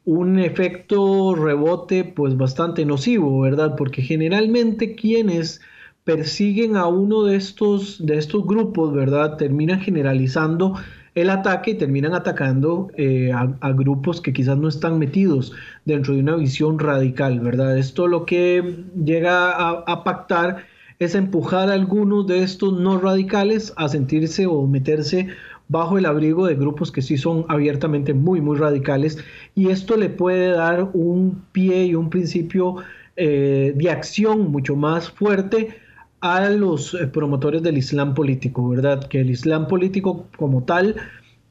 un 0.06 0.38
efecto 0.40 1.34
rebote 1.36 2.04
pues 2.04 2.38
bastante 2.38 2.86
nocivo, 2.86 3.42
¿verdad? 3.42 3.76
Porque 3.76 4.02
generalmente 4.02 4.96
quienes 4.96 5.62
persiguen 6.06 6.78
a 6.78 6.88
uno 6.88 7.24
de 7.24 7.36
estos, 7.36 8.06
de 8.06 8.18
estos 8.18 8.46
grupos, 8.46 8.94
¿verdad? 8.94 9.38
Terminan 9.38 9.82
generalizando 9.82 10.76
el 11.16 11.30
ataque 11.30 11.72
y 11.72 11.76
terminan 11.76 12.14
atacando 12.14 12.90
eh, 12.96 13.32
a, 13.34 13.72
grupos 13.72 14.22
que 14.22 14.32
quizás 14.32 14.58
no 14.58 14.68
están 14.68 15.00
metidos 15.00 15.54
dentro 15.84 16.14
de 16.14 16.20
una 16.20 16.36
visión 16.36 16.78
radical, 16.78 17.40
¿verdad? 17.40 17.78
Esto 17.78 18.08
lo 18.08 18.26
que 18.26 18.84
llega 19.04 19.52
a, 19.52 20.04
pactar 20.04 20.66
es 21.00 21.16
empujar 21.16 21.70
a 21.70 21.74
algunos 21.74 22.28
de 22.28 22.44
estos 22.44 22.80
no 22.80 23.00
radicales 23.00 23.74
a 23.76 23.90
sentirse 23.90 24.46
o 24.46 24.68
meterse 24.68 25.30
bajo 25.70 25.98
el 25.98 26.06
abrigo 26.06 26.46
de 26.46 26.56
grupos 26.56 26.92
que 26.92 27.02
sí 27.02 27.18
son 27.18 27.46
abiertamente 27.48 28.14
muy, 28.14 28.42
muy 28.42 28.58
radicales 28.58 29.18
y 29.56 29.70
esto 29.70 29.98
le 29.98 30.10
puede 30.10 30.50
dar 30.50 30.90
un 30.94 31.44
pie 31.52 31.86
y 31.86 31.96
un 31.96 32.12
principio 32.12 32.76
eh, 33.16 33.74
de 33.76 33.90
acción 33.90 34.52
mucho 34.52 34.76
más 34.76 35.10
fuerte 35.10 35.85
a 36.26 36.50
los 36.50 36.96
eh, 36.96 37.06
promotores 37.06 37.62
del 37.62 37.78
Islam 37.78 38.16
político, 38.16 38.68
¿verdad? 38.68 39.08
Que 39.08 39.22
el 39.22 39.30
Islam 39.30 39.68
político 39.68 40.26
como 40.38 40.64
tal 40.64 40.96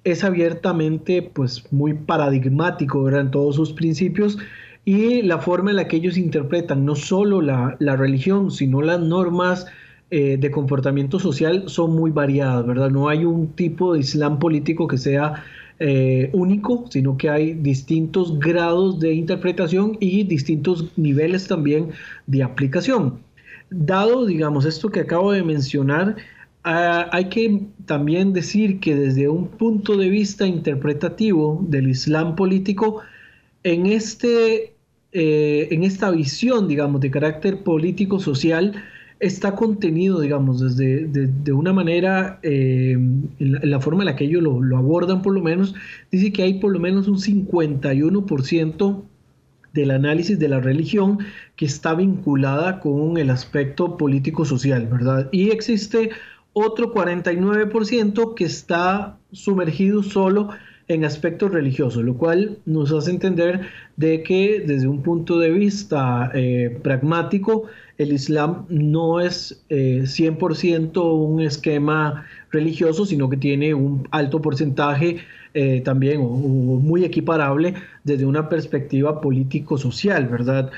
es 0.03 0.25
abiertamente 0.25 1.23
pues 1.23 1.73
muy 1.73 1.95
paradigmático, 1.95 3.05
¿verdad? 3.05 3.21
En 3.21 3.31
todos 3.31 3.55
sus 3.55 3.73
principios 3.73 4.37
y 4.85 5.23
la 5.23 5.39
forma 5.39 5.71
en 5.71 5.77
la 5.77 5.87
que 5.87 5.97
ellos 5.97 6.19
interpretan 6.19 6.85
no 6.85 6.97
solo 6.97 7.41
la, 7.41 7.77
religión, 7.79 8.51
sino 8.51 8.83
las 8.83 8.99
normas 8.99 9.67
eh, 10.11 10.39
de 10.39 10.51
comportamiento 10.51 11.21
social 11.21 11.65
son 11.69 11.95
muy 11.95 12.11
variadas, 12.11 12.67
¿verdad? 12.67 12.91
No 12.91 13.09
hay 13.09 13.25
un 13.25 13.53
tipo 13.53 13.95
de 13.95 14.01
Islam 14.01 14.41
político 14.41 14.89
que 14.89 14.99
sea 14.99 15.45
eh, 15.79 16.31
único, 16.33 16.87
sino 16.91 17.17
que 17.17 17.31
hay 17.31 17.55
distintos 17.55 18.41
grados 18.41 18.99
de 18.99 19.15
interpretación 19.15 19.97
y 20.01 20.25
distintos 20.25 20.91
niveles 20.97 21.47
también 21.47 21.91
de 22.27 22.43
aplicación. 22.43 23.21
Dado, 23.71 24.27
digamos, 24.27 24.65
esto 24.65 24.91
que 24.91 25.01
acabo 25.01 25.33
de 25.33 25.43
mencionar, 25.43 26.17
ah, 26.65 27.09
hay 27.13 27.29
que 27.29 27.63
también 27.87 28.33
decir 28.33 28.81
que 28.81 28.95
desde 28.95 29.29
un 29.29 29.49
punto 29.49 29.97
de 29.97 30.09
vista 30.09 30.47
interpretativo 30.47 31.65
del 31.69 31.89
Islam 31.89 32.37
político, 32.37 33.03
en, 33.63 33.87
este, 33.87 34.75
eh, 35.13 35.69
en 35.71 35.85
esta 35.85 36.11
visión, 36.11 36.69
digamos, 36.69 37.01
de 37.01 37.11
carácter 37.11 37.63
político-social, 37.63 38.83
está 39.21 39.55
contenido, 39.55 40.21
digamos, 40.21 40.61
desde 40.61 41.07
de, 41.07 41.53
una 41.53 41.73
manera, 41.73 42.39
eh, 42.43 42.93
en, 42.93 43.31
la, 43.39 43.81
forma 43.81 44.03
en 44.03 44.07
la 44.07 44.17
que 44.17 44.25
ellos 44.25 44.43
lo, 44.43 44.61
lo, 44.63 44.77
abordan 44.77 45.23
por 45.23 45.33
lo 45.35 45.41
menos, 45.41 45.75
dice 46.11 46.33
que 46.33 46.43
hay 46.43 46.55
por 46.55 46.73
lo 46.73 46.81
menos 46.81 47.09
un 47.09 47.19
51% 47.19 49.03
del 49.75 49.91
análisis 49.91 50.39
de 50.39 50.49
la 50.49 50.61
religión 50.61 51.19
que 51.57 51.67
está 51.67 51.95
vinculada 51.95 52.81
con 52.81 53.19
el 53.19 53.29
aspecto 53.29 53.97
político-social, 53.97 54.87
¿verdad? 54.87 55.29
Y 55.33 55.51
existe 55.51 56.11
otro 56.53 56.95
49% 56.95 58.35
que 58.35 58.45
está 58.45 59.19
sumergido 59.33 60.03
solo 60.05 60.51
en 60.87 61.05
aspectos 61.05 61.51
religiosos, 61.51 62.05
lo 62.05 62.17
cual 62.17 62.59
nos 62.67 62.93
hace 62.93 63.11
entender 63.11 63.63
de 63.97 64.23
que 64.23 64.63
desde 64.65 64.87
un 64.87 65.03
punto 65.03 65.39
de 65.39 65.51
vista 65.51 66.31
eh, 66.35 66.79
pragmático, 66.83 67.65
el 67.99 68.13
Islam 68.13 68.67
no 68.69 69.21
es 69.21 69.65
100% 69.71 70.97
eh, 70.97 71.01
un 71.01 71.41
esquema 71.41 72.27
religioso, 72.51 73.07
sino 73.07 73.29
que 73.29 73.37
tiene 73.37 73.75
un 73.75 74.07
alto 74.11 74.41
porcentaje 74.41 75.19
eh, 75.55 75.81
también 75.83 76.21
muy 76.21 77.05
equiparable 77.05 77.75
desde 78.03 78.27
una 78.27 78.49
perspectiva 78.49 79.21
político-social, 79.21 80.27
¿verdad? 80.27 80.71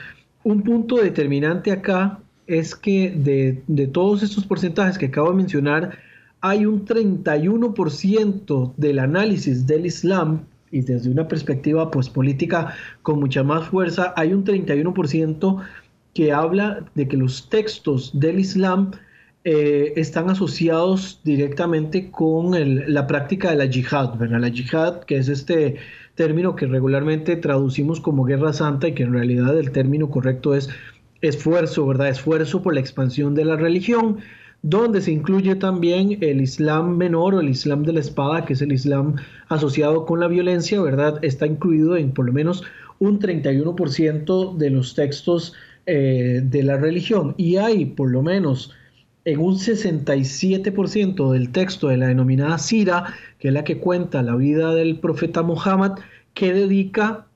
Un 0.45 0.63
punto 0.63 0.97
determinante 0.97 1.73
acá 1.73 2.21
es 2.47 2.75
que 2.75 3.11
de, 3.11 3.63
de 3.67 3.87
todos 3.87 4.23
estos 4.23 4.45
porcentajes 4.45 4.99
que 4.99 5.07
acabo 5.07 5.31
de 5.31 5.37
mencionar, 5.37 5.99
hay 6.41 6.67
un 6.67 6.85
31% 6.85 8.75
del 8.77 8.99
análisis 8.99 9.67
del 9.67 9.87
Islam 9.87 10.45
y 10.71 10.83
desde 10.83 11.11
una 11.11 11.27
perspectiva 11.27 11.91
pues 11.91 12.09
política 12.09 12.75
con 13.03 13.19
mucha 13.19 13.43
más 13.43 13.69
fuerza, 13.69 14.13
hay 14.17 14.33
un 14.33 14.45
31% 14.45 15.63
que 16.15 16.33
habla 16.33 16.85
de 16.95 17.09
que 17.09 17.17
los 17.17 17.49
textos 17.49 18.19
del 18.19 18.41
Islam 18.41 18.91
eh, 19.49 19.93
están 19.95 20.29
asociados 20.29 21.21
directamente 21.23 22.11
con 22.11 22.51
la 22.93 23.07
práctica 23.07 23.51
de 23.51 23.57
la 23.57 23.67
yihad, 23.67 24.19
¿verdad? 24.19 24.41
La 24.41 24.49
yihad, 24.49 25.05
que 25.05 25.19
es 25.19 25.29
este 25.29 25.77
término 26.17 26.57
que 26.57 26.67
regularmente 26.67 27.37
traducimos 27.37 28.01
como 28.01 28.25
guerra 28.25 28.53
santa 28.53 28.89
y 28.89 28.95
que 28.95 29.05
en 29.05 29.13
realidad 29.13 29.57
el 29.57 29.71
término 29.71 30.11
correcto 30.11 30.57
es 30.57 30.69
esfuerzo, 31.21 31.87
¿verdad? 31.87 32.09
Esfuerzo 32.09 32.61
por 32.61 32.75
la 32.75 32.81
expansión 32.81 33.37
de 33.37 33.45
la 33.45 33.55
religión, 33.55 34.17
donde 34.63 35.01
se 35.01 35.13
incluye 35.13 35.55
también 35.55 36.19
el 36.23 36.41
Islam 36.41 36.97
menor 36.97 37.37
o 37.37 37.41
el 37.41 37.49
Islam 37.49 37.85
de 37.85 37.93
la 37.93 38.01
espada, 38.01 38.45
que 38.47 38.55
es 38.55 38.63
el 38.63 38.73
Islam 38.73 39.15
asociado 39.47 40.07
con 40.07 40.19
la 40.19 40.27
violencia, 40.27 40.81
¿verdad? 40.81 41.21
Está 41.23 41.47
incluido 41.47 41.97
en 41.97 42.11
por 42.11 42.27
lo 42.27 42.33
menos 42.33 42.65
un 42.99 43.21
31% 43.21 44.57
de 44.57 44.71
los 44.71 44.97
textos 44.97 45.55
eh, 45.87 46.41
de 46.43 46.63
la 46.65 46.79
religión 46.79 47.35
y 47.37 47.59
hay 47.59 47.85
por 47.85 48.11
lo 48.11 48.23
menos 48.23 48.75
en 49.27 49.41
un 49.41 49.57
67% 49.57 51.33
del 51.33 51.51
texto 51.51 51.89
de 51.89 51.97
la 51.97 52.07
denominada 52.07 52.59
Sira, 52.59 53.13
que 53.41 53.49
es 53.49 53.55
la 53.55 53.65
que 53.65 53.79
cuenta 53.79 54.23
la 54.23 54.37
vida 54.37 54.73
del 54.73 55.01
profeta 55.01 55.43
Muhammad, 55.43 55.99
que 56.33 56.53
dedica 56.55 57.27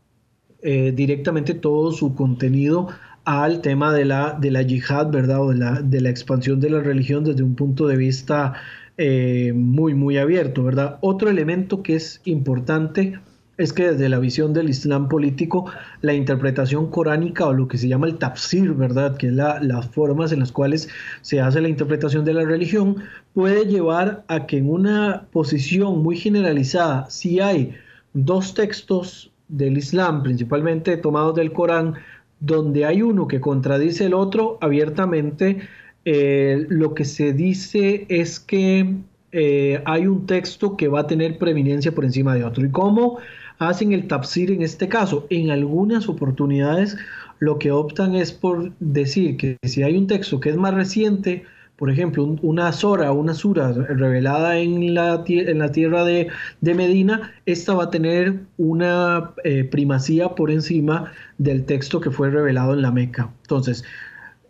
eh, 0.63 0.93
directamente 0.95 1.53
todo 1.53 1.91
su 1.91 2.15
contenido 2.15 2.89
al 3.25 3.61
tema 3.61 3.93
de 3.93 4.05
la, 4.05 4.39
de 4.41 4.53
la 4.53 4.63
yihad, 4.63 5.11
¿verdad? 5.11 5.43
O 5.43 5.51
de 5.51 5.57
la, 5.57 5.83
de 5.83 6.01
la 6.01 6.11
expansión 6.11 6.61
de 6.61 6.71
la 6.71 6.81
religión 6.81 7.25
desde 7.25 7.43
un 7.43 7.57
punto 7.57 7.89
de 7.89 7.97
vista 7.97 8.55
eh, 8.97 9.53
muy, 9.53 9.95
muy 9.95 10.17
abierto, 10.17 10.63
¿verdad? 10.63 10.99
Otro 11.01 11.29
elemento 11.29 11.83
que 11.83 11.97
es 11.97 12.21
importante 12.25 13.19
es 13.61 13.75
que 13.75 13.93
desde 13.93 14.09
la 14.09 14.19
visión 14.19 14.55
del 14.55 14.71
Islam 14.71 15.09
político, 15.09 15.71
la 16.01 16.15
interpretación 16.15 16.91
coránica 16.91 17.47
o 17.47 17.53
lo 17.53 17.69
que 17.69 17.77
se 17.77 17.89
llama 17.89 18.07
el 18.07 18.17
tafsir, 18.17 18.73
¿verdad? 18.73 19.19
Que 19.19 19.27
es 19.27 19.35
las 19.35 19.87
formas 19.91 20.33
en 20.33 20.41
las 20.41 20.51
cuales 20.51 20.89
se 21.21 21.43
hace 21.43 21.61
la 21.61 21.69
interpretación 21.69 22.25
de 22.25 22.33
la 22.33 22.45
religión, 22.45 22.97
puede 23.35 23.67
llevar 23.67 24.25
a 24.29 24.47
que 24.47 24.57
en 24.57 24.71
una 24.71 25.27
posición 25.31 26.03
muy 26.03 26.17
generalizada, 26.17 27.11
si 27.11 27.41
hay 27.41 27.75
dos 28.15 28.55
textos 28.55 29.31
del 29.49 29.77
Islam, 29.77 30.23
principalmente 30.23 30.97
tomados 30.97 31.35
del 31.35 31.53
Corán, 31.53 31.97
donde 32.41 32.87
hay 32.87 33.03
uno 33.03 33.29
que 33.29 33.43
contradice 33.43 34.07
el 34.07 34.15
otro 34.15 34.57
abiertamente, 34.63 35.69
eh, 36.07 36.65
lo 36.71 36.95
que 36.95 37.05
se 37.05 37.35
dice 37.35 38.07
es 38.09 38.41
que 38.41 38.97
eh, 39.33 39.83
hay 39.85 40.07
un 40.07 40.25
texto 40.25 40.79
que 40.79 40.89
va 40.89 41.01
a 41.01 41.07
tener 41.07 41.37
preeminencia 41.37 41.93
por 41.93 42.07
encima 42.07 42.35
de 42.35 42.45
otro. 42.45 42.65
¿Y 42.65 42.71
cómo 42.71 43.19
hacen 43.61 43.93
el 43.93 44.09
tafsir 44.09 44.51
en 44.51 44.63
este 44.63 44.89
caso. 44.89 45.27
En 45.31 45.51
algunas 45.51 46.09
oportunidades 46.09 46.97
lo 47.39 47.59
que 47.59 47.71
optan 47.71 48.17
es 48.17 48.33
por 48.33 48.73
decir 48.81 49.37
que 49.37 49.57
si 49.63 49.83
hay 49.83 49.97
un 49.97 50.07
texto 50.07 50.41
que 50.41 50.51
es 50.51 50.57
más 50.57 50.75
reciente, 50.75 51.45
por 51.77 51.91
ejemplo, 51.91 52.37
una 52.43 52.73
Sora, 52.73 53.13
una 53.13 53.33
Sura 53.33 53.73
revelada 53.73 54.59
en 54.59 54.95
la, 54.95 55.25
en 55.27 55.59
la 55.59 55.73
tierra 55.73 56.05
de, 56.05 56.29
Medina, 56.61 57.33
esta 57.47 57.75
va 57.75 57.85
a 57.85 57.91
tener 57.91 58.41
una 58.59 59.33
eh, 59.45 59.65
primacía 59.65 60.31
por 60.31 60.51
encima 60.51 61.13
del 61.39 61.65
texto 61.65 62.01
que 62.01 62.11
fue 62.11 62.31
revelado 62.31 62.75
en 62.75 62.83
la 62.83 62.91
Meca. 62.91 63.31
Entonces, 63.43 63.85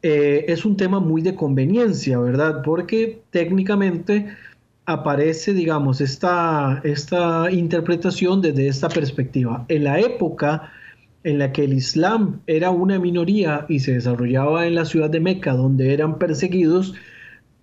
eh, 0.03 0.47
es 0.49 0.65
un 0.65 0.77
tema 0.77 0.99
muy 0.99 1.23
de 1.23 1.35
conveniencia, 1.35 2.19
¿verdad? 2.19 2.63
Porque 2.65 3.23
técnicamente 3.31 4.35
aparece, 4.93 5.53
digamos, 5.55 6.01
esta, 6.01 6.81
esta 6.85 7.51
interpretación 7.51 8.41
desde 8.41 8.69
esta 8.69 8.89
perspectiva. 8.89 9.65
En 9.69 9.85
la 9.85 10.01
época 10.01 10.73
en 11.23 11.39
la 11.39 11.53
que 11.53 11.65
el 11.65 11.75
Islam 11.75 12.41
era 12.47 12.71
una 12.71 12.99
minoría 12.99 13.67
y 13.69 13.81
se 13.81 13.95
desarrollaba 13.95 14.67
en 14.67 14.75
la 14.75 14.85
ciudad 14.85 15.11
de 15.11 15.21
Meca, 15.21 15.53
donde 15.53 15.93
eran 15.93 16.19
perseguidos, 16.19 16.95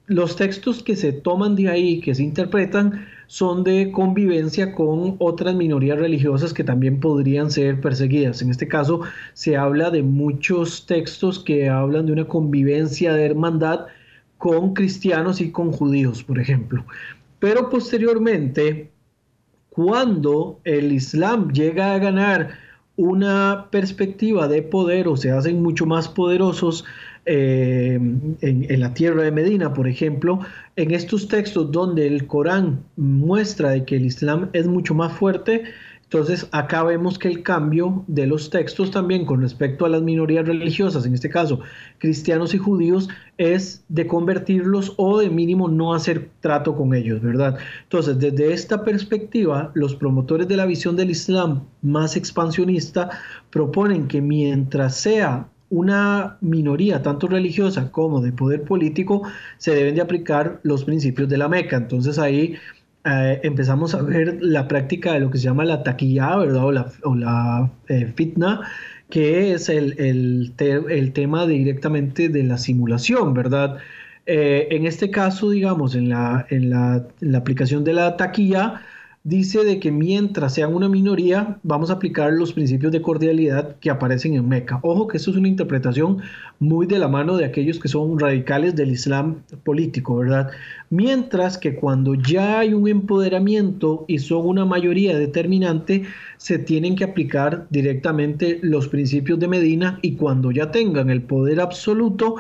los 0.06 0.38
textos 0.38 0.84
que 0.84 0.96
se 0.96 1.12
toman 1.12 1.56
de 1.56 1.70
ahí, 1.70 2.00
que 2.00 2.16
se 2.16 2.24
interpretan, 2.24 3.06
son 3.28 3.66
de 3.66 3.92
convivencia 3.92 4.74
con 4.74 5.18
otras 5.20 5.54
minorías 5.54 6.00
religiosas 6.00 6.54
que 6.54 6.64
también 6.64 7.02
podrían 7.02 7.52
ser 7.52 7.82
perseguidas. 7.82 8.42
En 8.42 8.50
este 8.50 8.70
caso, 8.70 9.02
se 9.34 9.58
habla 9.58 9.92
de 9.92 10.04
muchos 10.04 10.86
textos 10.86 11.40
que 11.40 11.68
hablan 11.68 12.06
de 12.06 12.14
una 12.14 12.26
convivencia 12.26 13.14
de 13.14 13.26
hermandad 13.26 13.88
con 14.38 14.74
cristianos 14.74 15.42
y 15.42 15.52
con 15.52 15.72
judíos, 15.72 16.24
por 16.24 16.40
ejemplo. 16.40 16.86
Pero 17.40 17.70
posteriormente, 17.70 18.92
cuando 19.70 20.60
el 20.64 20.92
Islam 20.92 21.52
llega 21.52 21.94
a 21.94 22.00
ganar 22.00 22.50
una 22.96 23.68
perspectiva 23.70 24.48
de 24.48 24.64
poder 24.64 25.08
o 25.08 25.16
se 25.16 25.32
hacen 25.32 25.62
mucho 25.62 25.86
más 25.86 26.08
poderosos 26.08 26.84
eh, 27.26 28.00
en, 28.42 28.80
la 28.80 28.94
tierra 28.94 29.24
de 29.24 29.32
Medina, 29.32 29.74
por 29.74 29.88
ejemplo, 29.88 30.40
en 30.76 30.92
estos 30.92 31.28
textos 31.28 31.72
donde 31.72 32.08
el 32.08 32.26
Corán 32.26 32.84
muestra 32.96 33.72
de 33.72 33.86
que 33.86 33.98
el 33.98 34.06
Islam 34.06 34.50
es 34.54 34.66
mucho 34.66 34.96
más 34.96 35.14
fuerte, 35.14 35.66
Entonces, 36.10 36.48
acá 36.54 36.84
vemos 36.84 37.20
que 37.20 37.28
el 37.28 37.44
cambio 37.44 38.06
de 38.08 38.28
los 38.28 38.50
textos 38.50 38.92
también 38.92 39.26
con 39.26 39.42
respecto 39.42 39.86
a 39.86 39.90
las 39.90 40.02
minorías 40.02 40.48
religiosas, 40.48 41.06
en 41.06 41.14
este 41.14 41.30
caso 41.30 41.60
cristianos 41.98 42.54
y 42.54 42.58
judíos, 42.58 43.10
es 43.38 43.84
de 43.90 44.08
convertirlos 44.08 44.94
o 44.96 45.20
de 45.20 45.30
mínimo 45.30 45.68
no 45.68 45.94
hacer 45.94 46.30
trato 46.40 46.78
con 46.78 46.94
ellos, 46.94 47.22
¿verdad? 47.22 47.58
Entonces, 47.84 48.18
desde 48.20 48.54
esta 48.54 48.86
perspectiva, 48.86 49.72
los 49.74 49.96
promotores 49.96 50.48
de 50.48 50.56
la 50.56 50.66
visión 50.66 50.96
del 50.96 51.10
Islam 51.10 51.64
más 51.82 52.16
expansionista 52.16 53.10
proponen 53.50 54.08
que 54.08 54.22
mientras 54.22 54.96
sea 54.96 55.50
una 55.70 56.38
minoría 56.40 57.02
tanto 57.04 57.28
religiosa 57.28 57.92
como 57.92 58.22
de 58.22 58.32
poder 58.32 58.64
político, 58.64 59.24
se 59.58 59.76
deben 59.76 59.96
de 59.96 60.02
aplicar 60.02 60.62
los 60.64 60.86
principios 60.86 61.28
de 61.28 61.38
la 61.38 61.50
Meca. 61.50 61.76
Entonces 61.76 62.18
ahí 62.18 62.56
eh, 63.08 63.40
empezamos 63.44 63.96
a 63.96 64.02
ver 64.02 64.38
la 64.42 64.68
práctica 64.68 65.14
de 65.14 65.22
lo 65.22 65.32
que 65.32 65.38
se 65.38 65.46
llama 65.46 65.64
la 65.64 65.84
taquilla, 65.84 66.36
¿verdad? 66.36 66.92
O 67.04 67.16
la, 67.16 67.72
eh, 67.88 68.12
fitna, 68.16 68.62
que 69.10 69.54
es 69.54 69.70
el, 69.70 70.54
tema 71.14 71.48
directamente 71.48 72.28
de 72.28 72.44
la 72.44 72.58
simulación, 72.58 73.34
¿verdad? 73.34 73.78
Eh, 74.26 74.68
en 74.72 74.86
este 74.86 75.10
caso, 75.10 75.50
digamos, 75.52 75.96
en 75.96 76.10
la, 76.10 76.46
en 76.50 76.70
la, 76.70 77.08
en 77.22 77.32
la 77.32 77.38
aplicación 77.38 77.86
de 77.86 77.94
la 77.94 78.18
taquilla, 78.18 78.82
dice 79.28 79.66
de 79.66 79.78
que 79.78 79.92
mientras 79.92 80.54
sean 80.54 80.74
una 80.74 80.88
minoría, 80.88 81.60
vamos 81.62 81.90
a 81.90 81.94
aplicar 81.94 82.32
los 82.32 82.54
principios 82.54 82.94
de 82.94 83.02
cordialidad 83.02 83.76
que 83.82 83.90
aparecen 83.90 84.36
en 84.36 84.48
Meca. 84.48 84.80
Ojo 84.84 85.06
que 85.08 85.18
esto 85.18 85.32
es 85.32 85.38
una 85.38 85.50
interpretación 85.50 86.20
muy 86.60 86.88
de 86.88 86.98
la 86.98 87.10
mano 87.10 87.36
de 87.36 87.44
aquellos 87.44 87.78
que 87.78 87.90
son 87.90 88.18
radicales 88.18 88.78
del 88.78 88.92
Islam 88.92 89.42
político, 89.66 90.16
¿verdad? 90.16 90.50
Mientras 90.90 91.58
que 91.58 91.76
cuando 91.76 92.16
ya 92.16 92.60
hay 92.60 92.74
un 92.74 92.88
empoderamiento 92.88 94.06
y 94.08 94.20
son 94.20 94.48
una 94.48 94.64
mayoría 94.64 95.18
determinante, 95.18 96.04
se 96.38 96.58
tienen 96.58 96.96
que 96.96 97.04
aplicar 97.04 97.68
directamente 97.70 98.60
los 98.62 98.88
principios 98.88 99.40
de 99.40 99.50
Medina 99.50 100.00
y 100.02 100.14
cuando 100.16 100.52
ya 100.52 100.72
tengan 100.72 101.10
el 101.10 101.22
poder 101.22 101.60
absoluto, 101.60 102.38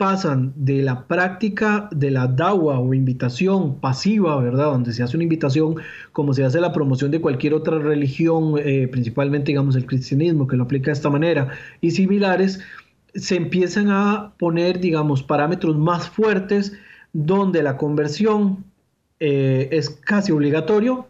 pasan 0.00 0.54
de 0.56 0.80
la 0.80 1.06
práctica 1.06 1.90
de 1.92 2.10
la 2.10 2.26
dawa 2.26 2.80
o 2.80 2.94
invitación 2.94 3.78
pasiva, 3.80 4.40
¿verdad? 4.40 4.72
Donde 4.72 4.94
se 4.94 5.02
hace 5.02 5.18
una 5.18 5.24
invitación 5.24 5.74
como 6.12 6.32
se 6.32 6.42
hace 6.42 6.58
la 6.58 6.72
promoción 6.72 7.10
de 7.10 7.20
cualquier 7.20 7.52
otra 7.52 7.78
religión, 7.78 8.54
eh, 8.56 8.88
principalmente 8.90 9.48
digamos 9.48 9.76
el 9.76 9.84
cristianismo, 9.84 10.46
que 10.46 10.56
lo 10.56 10.64
aplica 10.64 10.86
de 10.86 10.94
esta 10.94 11.10
manera, 11.10 11.50
y 11.82 11.90
similares, 11.90 12.60
se 13.14 13.36
empiezan 13.36 13.90
a 13.90 14.32
poner, 14.38 14.80
digamos, 14.80 15.22
parámetros 15.22 15.76
más 15.76 16.08
fuertes 16.08 16.72
donde 17.12 17.62
la 17.62 17.76
conversión 17.76 18.64
eh, 19.18 19.68
es 19.70 19.90
casi 19.90 20.32
obligatorio 20.32 21.08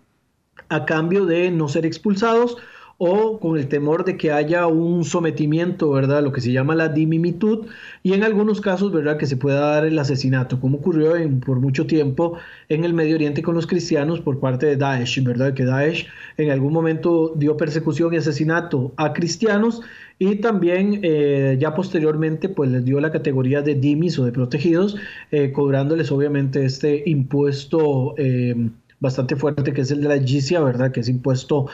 a 0.68 0.84
cambio 0.84 1.26
de 1.26 1.52
no 1.52 1.68
ser 1.68 1.86
expulsados 1.86 2.56
o 3.02 3.40
con 3.40 3.56
el 3.56 3.66
temor 3.68 4.04
de 4.04 4.18
que 4.18 4.30
haya 4.30 4.66
un 4.66 5.06
sometimiento, 5.06 5.90
¿verdad? 5.90 6.22
Lo 6.22 6.32
que 6.32 6.42
se 6.42 6.52
llama 6.52 6.74
la 6.74 6.90
dimimitud 6.90 7.66
y 8.02 8.12
en 8.12 8.22
algunos 8.24 8.60
casos, 8.60 8.92
¿verdad? 8.92 9.16
Que 9.16 9.24
se 9.24 9.38
pueda 9.38 9.60
dar 9.60 9.86
el 9.86 9.98
asesinato, 9.98 10.60
como 10.60 10.76
ocurrió 10.76 11.14
por 11.40 11.60
mucho 11.60 11.86
tiempo 11.86 12.36
en 12.68 12.84
el 12.84 12.92
Medio 12.92 13.14
Oriente 13.14 13.40
con 13.40 13.54
los 13.54 13.66
cristianos 13.66 14.20
por 14.20 14.38
parte 14.38 14.66
de 14.66 14.76
Daesh, 14.76 15.24
¿verdad? 15.24 15.54
Que 15.54 15.64
Daesh 15.64 16.08
en 16.36 16.50
algún 16.50 16.74
momento 16.74 17.32
dio 17.36 17.56
persecución 17.56 18.12
y 18.12 18.18
asesinato 18.18 18.92
a 18.98 19.14
cristianos 19.14 19.80
y 20.18 20.36
también 20.36 21.00
eh, 21.02 21.56
ya 21.58 21.74
posteriormente 21.74 22.50
pues 22.50 22.70
les 22.70 22.84
dio 22.84 23.00
la 23.00 23.10
categoría 23.10 23.62
de 23.62 23.76
dimis 23.76 24.18
o 24.18 24.26
de 24.26 24.32
protegidos, 24.32 24.96
eh, 25.30 25.52
cobrándoles 25.52 26.12
obviamente 26.12 26.66
este 26.66 27.02
impuesto. 27.06 28.14
Eh, 28.18 28.68
bastante 29.00 29.34
fuerte, 29.34 29.72
que 29.72 29.80
es 29.80 29.90
el 29.90 30.02
de 30.02 30.08
la 30.08 30.22
jizya, 30.22 30.60
¿verdad? 30.60 30.92
Que 30.92 31.00
es 31.00 31.08
impuesto 31.08 31.66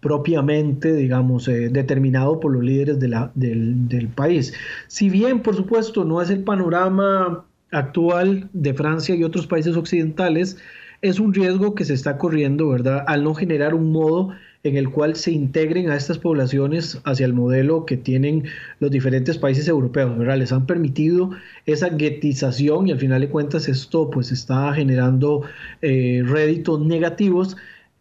propiamente, 0.00 0.94
digamos, 0.94 1.46
eh, 1.46 1.68
determinado 1.68 2.40
por 2.40 2.52
los 2.52 2.64
líderes 2.64 2.98
del, 2.98 3.88
del 3.88 4.08
país. 4.08 4.54
Si 4.88 5.10
bien, 5.10 5.42
por 5.42 5.54
supuesto, 5.54 6.04
no 6.04 6.20
es 6.22 6.30
el 6.30 6.42
panorama 6.42 7.44
actual 7.70 8.48
de 8.54 8.74
Francia 8.74 9.14
y 9.14 9.24
otros 9.24 9.46
países 9.46 9.76
occidentales, 9.76 10.56
es 11.02 11.20
un 11.20 11.32
riesgo 11.32 11.74
que 11.74 11.84
se 11.84 11.94
está 11.94 12.18
corriendo, 12.18 12.68
¿verdad? 12.68 13.04
Al 13.06 13.22
no 13.24 13.34
generar 13.34 13.74
un 13.74 13.92
modo 13.92 14.30
en 14.68 14.76
el 14.76 14.90
cual 14.90 15.16
se 15.16 15.32
integren 15.32 15.90
a 15.90 15.96
estas 15.96 16.18
poblaciones 16.18 17.00
hacia 17.04 17.26
el 17.26 17.32
modelo 17.32 17.86
que 17.86 17.96
tienen 17.96 18.44
los 18.80 18.90
diferentes 18.90 19.38
países 19.38 19.66
europeos, 19.68 20.16
¿verdad? 20.18 20.38
Les 20.38 20.52
han 20.52 20.66
permitido 20.66 21.30
esa 21.66 21.88
guetización 21.88 22.88
y 22.88 22.92
al 22.92 22.98
final 22.98 23.20
de 23.20 23.28
cuentas 23.28 23.68
esto 23.68 24.10
pues 24.10 24.30
está 24.32 24.72
generando 24.72 25.42
eh, 25.82 26.22
réditos 26.24 26.80
negativos 26.80 27.56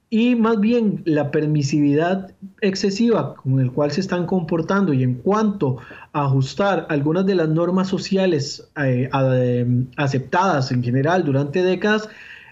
y 0.09 0.35
más 0.35 0.59
bien 0.59 1.01
la 1.05 1.31
permisividad 1.31 2.31
excesiva 2.61 3.35
con 3.35 3.59
el 3.59 3.71
cual 3.71 3.91
se 3.91 3.99
están 3.99 4.25
comportando 4.25 4.93
y 4.93 5.03
en 5.03 5.15
cuanto 5.15 5.77
a 6.13 6.25
ajustar 6.25 6.85
algunas 6.89 7.25
de 7.25 7.35
las 7.35 7.49
normas 7.49 7.89
sociales 7.89 8.69
eh, 8.81 9.09
aceptadas 9.97 10.71
en 10.71 10.81
general 10.81 11.25
durante 11.25 11.61
décadas, 11.61 12.07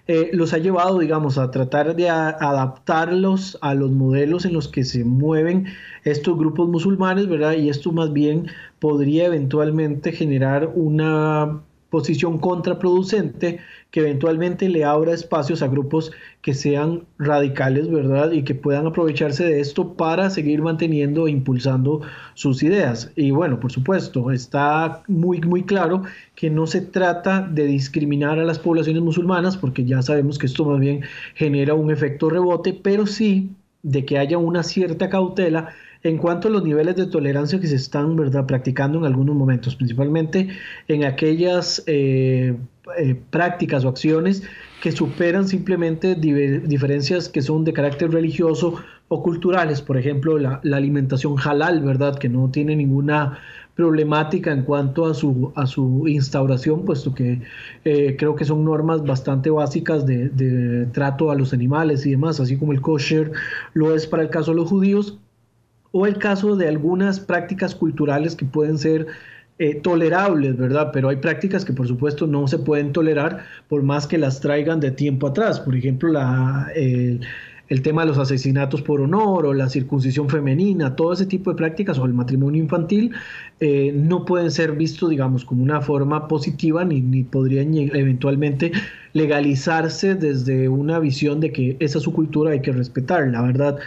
eh, 0.07 0.29
los 0.33 0.53
ha 0.53 0.59
llevado, 0.59 0.99
digamos, 0.99 1.37
a 1.37 1.49
tratar 1.49 1.95
de 1.95 2.09
adaptarlos 2.09 3.57
a 3.61 3.73
los 3.73 3.91
modelos 3.91 4.45
en 4.45 4.53
los 4.53 4.67
que 4.67 4.83
se 4.83 5.03
mueven 5.03 5.65
estos 6.03 6.37
grupos 6.37 6.69
musulmanes, 6.69 7.27
¿verdad? 7.27 7.53
Y 7.53 7.69
esto 7.69 7.91
más 7.91 8.13
bien 8.13 8.47
podría 8.79 9.25
eventualmente 9.25 10.11
generar 10.11 10.71
una 10.75 11.61
posición 11.95 12.39
contraproducente 12.39 13.60
que 13.89 14.01
eventualmente 14.01 14.67
le 14.67 14.84
abra 14.84 15.13
espacios 15.13 15.62
a 15.62 15.69
grupos 15.69 16.12
que 16.41 16.53
sean 16.53 17.03
radicales, 17.17 17.89
¿verdad? 17.89 18.34
Y 18.34 18.43
que 18.43 18.53
puedan 18.53 18.86
aprovecharse 18.86 19.45
de 19.45 19.62
esto 19.62 19.93
para 19.93 20.29
seguir 20.29 20.62
manteniendo 20.62 21.25
e 21.25 21.31
impulsando 21.31 22.01
sus 22.34 22.63
ideas. 22.63 23.13
Y 23.15 23.31
bueno, 23.31 23.62
por 23.62 23.71
supuesto, 23.71 24.29
está 24.31 25.03
muy, 25.08 25.39
muy 25.39 25.63
claro 25.63 26.01
que 26.36 26.49
no 26.49 26.67
se 26.67 26.81
trata 26.81 27.39
de 27.39 27.65
discriminar 27.65 28.39
a 28.39 28.43
las 28.43 28.60
poblaciones 28.60 29.01
musulmanas, 29.01 29.55
porque 29.55 29.86
ya 29.86 30.01
sabemos 30.01 30.38
que 30.38 30.47
esto 30.47 30.65
más 30.65 30.81
bien 30.81 30.99
genera 31.34 31.75
un 31.75 31.91
efecto 31.91 32.29
rebote, 32.29 32.73
pero 32.73 33.05
sí 33.05 33.51
de 33.84 34.03
que 34.03 34.17
haya 34.17 34.38
una 34.38 34.63
cierta 34.63 35.10
cautela 35.10 35.69
en 36.05 36.19
cuanto 36.19 36.49
a 36.49 36.51
los 36.51 36.63
niveles 36.63 36.95
de 36.95 37.07
tolerancia 37.07 37.59
que 37.59 37.65
se 37.65 37.75
están 37.75 38.15
¿verdad? 38.15 38.45
practicando 38.45 38.99
en 38.99 39.05
algunos 39.05 39.35
momentos, 39.35 39.75
principalmente 39.75 40.49
en 40.87 41.03
aquellas 41.03 41.81
eh, 41.87 42.55
eh, 42.95 43.15
prácticas 43.31 43.83
o 43.85 43.89
acciones 43.89 44.43
que 44.83 44.91
superan 44.91 45.47
simplemente 45.47 46.13
diferencias 46.13 47.27
que 47.27 47.41
son 47.41 47.63
de 47.63 47.73
carácter 47.73 48.11
religioso 48.11 48.75
o 49.07 49.23
culturales, 49.23 49.81
por 49.81 49.97
ejemplo, 49.97 50.37
la, 50.37 50.61
alimentación 50.63 51.37
halal, 51.43 51.81
¿verdad? 51.81 52.19
Que 52.19 52.29
no 52.29 52.51
tiene 52.51 52.75
ninguna 52.75 53.39
problemática 53.73 54.51
en 54.51 54.61
cuanto 54.61 55.07
a 55.07 55.15
su, 55.15 55.51
a 55.55 55.65
su 55.65 56.07
instauración, 56.07 56.85
puesto 56.85 57.15
que 57.15 57.41
eh, 57.83 58.15
creo 58.17 58.35
que 58.35 58.45
son 58.45 58.63
normas 58.63 59.03
bastante 59.03 59.49
básicas 59.49 60.05
de, 60.05 60.29
de 60.29 60.85
trato 60.87 61.31
a 61.31 61.35
los 61.35 61.51
animales 61.51 62.05
y 62.05 62.11
demás, 62.11 62.39
así 62.39 62.57
como 62.57 62.73
el 62.73 62.81
kosher 62.81 63.31
lo 63.73 63.95
es 63.95 64.05
para 64.05 64.21
el 64.21 64.29
caso 64.29 64.51
de 64.51 64.57
los 64.57 64.69
judíos 64.69 65.17
o 65.97 66.05
el 66.05 66.17
caso 66.17 66.58
de 66.58 66.67
algunas 66.67 67.21
prácticas 67.21 67.73
culturales 67.73 68.36
que 68.36 68.43
pueden 68.43 68.77
ser 68.77 69.08
eh, 69.60 69.75
tolerables, 69.75 70.58
¿verdad? 70.58 70.89
Pero 70.91 71.08
hay 71.08 71.15
prácticas 71.15 71.63
que 71.63 71.71
por 71.71 71.88
supuesto 71.88 72.27
no 72.27 72.49
se 72.49 72.60
pueden 72.60 72.91
tolerar 72.91 73.45
por 73.69 73.81
más 73.81 74.05
que 74.05 74.17
las 74.17 74.41
traigan 74.41 74.81
de 74.81 74.91
tiempo 74.91 75.27
atrás. 75.27 75.62
Por 75.62 75.73
ejemplo, 75.73 76.10
la, 76.10 76.69
el, 76.75 77.21
tema 77.81 78.01
de 78.01 78.10
los 78.10 78.17
asesinatos 78.17 78.81
por 78.81 78.99
honor 78.99 79.45
o 79.45 79.53
la 79.53 79.69
circuncisión 79.69 80.27
femenina, 80.27 80.97
todo 80.97 81.13
ese 81.13 81.27
tipo 81.27 81.51
de 81.51 81.55
prácticas 81.55 81.97
o 81.97 82.03
el 82.03 82.13
matrimonio 82.13 82.62
infantil 82.62 83.13
eh, 83.62 83.93
no 83.95 84.25
pueden 84.25 84.51
ser 84.51 84.73
vistos, 84.73 85.10
digamos, 85.10 85.45
como 85.45 85.63
una 85.63 85.79
forma 85.79 86.27
positiva 86.27 86.84
ni, 86.84 86.99
ni 86.99 87.23
podrían 87.23 87.73
eventualmente 87.73 88.73
legalizarse 89.13 90.15
desde 90.15 90.67
una 90.67 90.99
visión 90.99 91.39
de 91.39 91.53
que 91.53 91.77
esa 91.79 91.99
es 91.99 92.03
su 92.03 92.12
cultura, 92.12 92.51
hay 92.51 92.62
que 92.62 92.73
respetarla, 92.73 93.41
¿verdad? 93.43 93.79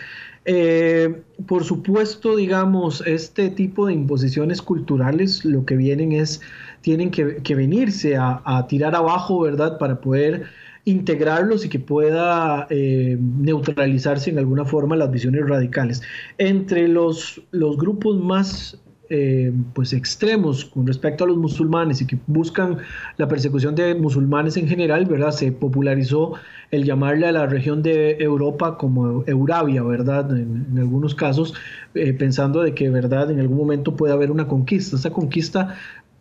Eh, 0.44 1.22
por 1.46 1.64
supuesto, 1.64 2.36
digamos, 2.36 3.02
este 3.06 3.50
tipo 3.50 3.86
de 3.86 3.94
imposiciones 3.94 4.62
culturales 4.62 5.44
lo 5.44 5.64
que 5.64 5.76
vienen 5.76 6.12
es, 6.12 6.40
tienen 6.80 7.10
que, 7.10 7.54
venirse 7.54 8.16
a, 8.16 8.66
tirar 8.68 8.94
abajo, 8.94 9.40
¿verdad? 9.40 9.78
Para 9.78 10.00
poder 10.00 10.44
integrarlos 10.84 11.66
y 11.66 11.68
que 11.68 11.78
pueda 11.78 12.66
eh, 12.70 13.18
neutralizarse 13.20 14.30
en 14.30 14.38
alguna 14.38 14.64
forma 14.64 14.96
las 14.96 15.10
visiones 15.10 15.46
radicales. 15.46 16.02
Entre 16.38 16.88
los, 16.88 17.42
los 17.50 17.76
grupos 17.76 18.18
más 18.18 18.78
eh, 19.10 19.52
pues 19.74 19.94
extremos 19.94 20.66
con 20.66 20.86
respecto 20.86 21.24
a 21.24 21.26
los 21.26 21.38
musulmanes 21.38 22.02
y 22.02 22.06
que 22.06 22.18
buscan 22.26 22.78
la 23.16 23.26
persecución 23.26 23.74
de 23.74 23.94
musulmanes 23.94 24.56
en 24.58 24.68
general, 24.68 25.06
¿verdad? 25.06 25.30
Se 25.30 25.50
popularizó 25.50 26.34
el 26.70 26.84
llamarle 26.84 27.26
a 27.26 27.32
la 27.32 27.46
región 27.46 27.82
de 27.82 28.18
Europa 28.18 28.76
como 28.76 29.24
Eurabia, 29.26 29.82
¿verdad? 29.82 30.36
En, 30.36 30.78
algunos 30.78 31.14
casos, 31.14 31.54
eh, 31.94 32.12
pensando 32.12 32.60
de 32.62 32.74
que, 32.74 32.90
¿verdad? 32.90 33.30
En 33.30 33.40
algún 33.40 33.56
momento 33.56 33.96
puede 33.96 34.12
haber 34.12 34.30
una 34.30 34.46
conquista. 34.46 34.96
Esa 34.96 35.10
conquista 35.10 35.76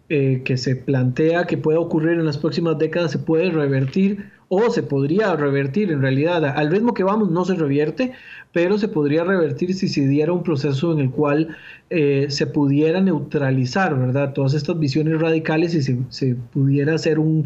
eh, 0.10 0.42
que 0.46 0.56
se 0.56 0.78
plantea 0.78 1.46
que 1.46 1.58
pueda 1.58 1.82
ocurrir 1.82 2.14
en 2.14 2.26
las 2.26 2.38
próximas 2.38 2.78
décadas 2.78 3.12
se 3.12 3.20
puede 3.20 3.52
revertir 3.52 4.32
o 4.48 4.70
se 4.70 4.82
podría 4.82 5.36
revertir 5.36 5.92
en 5.92 6.02
realidad. 6.02 6.46
Al 6.46 6.72
ritmo 6.72 6.94
que 6.94 7.04
vamos 7.04 7.30
no 7.30 7.44
se 7.44 7.56
revierte, 7.56 8.14
pero 8.54 8.78
se 8.78 8.88
podría 8.88 9.26
revertir 9.26 9.74
si 9.74 9.90
se 9.90 10.08
diera 10.08 10.32
un 10.32 10.44
proceso 10.44 10.94
en 10.94 11.00
el 11.00 11.12
cual 11.12 11.58
eh, 11.90 12.26
se 12.30 12.48
pudiera 12.48 13.00
neutralizar, 13.00 13.98
¿verdad? 13.98 14.34
Todas 14.34 14.54
estas 14.54 14.78
visiones 14.78 15.22
radicales 15.22 15.74
y 15.74 15.82
se, 15.82 16.36
pudiera 16.36 16.96
hacer 16.96 17.18
un, 17.18 17.46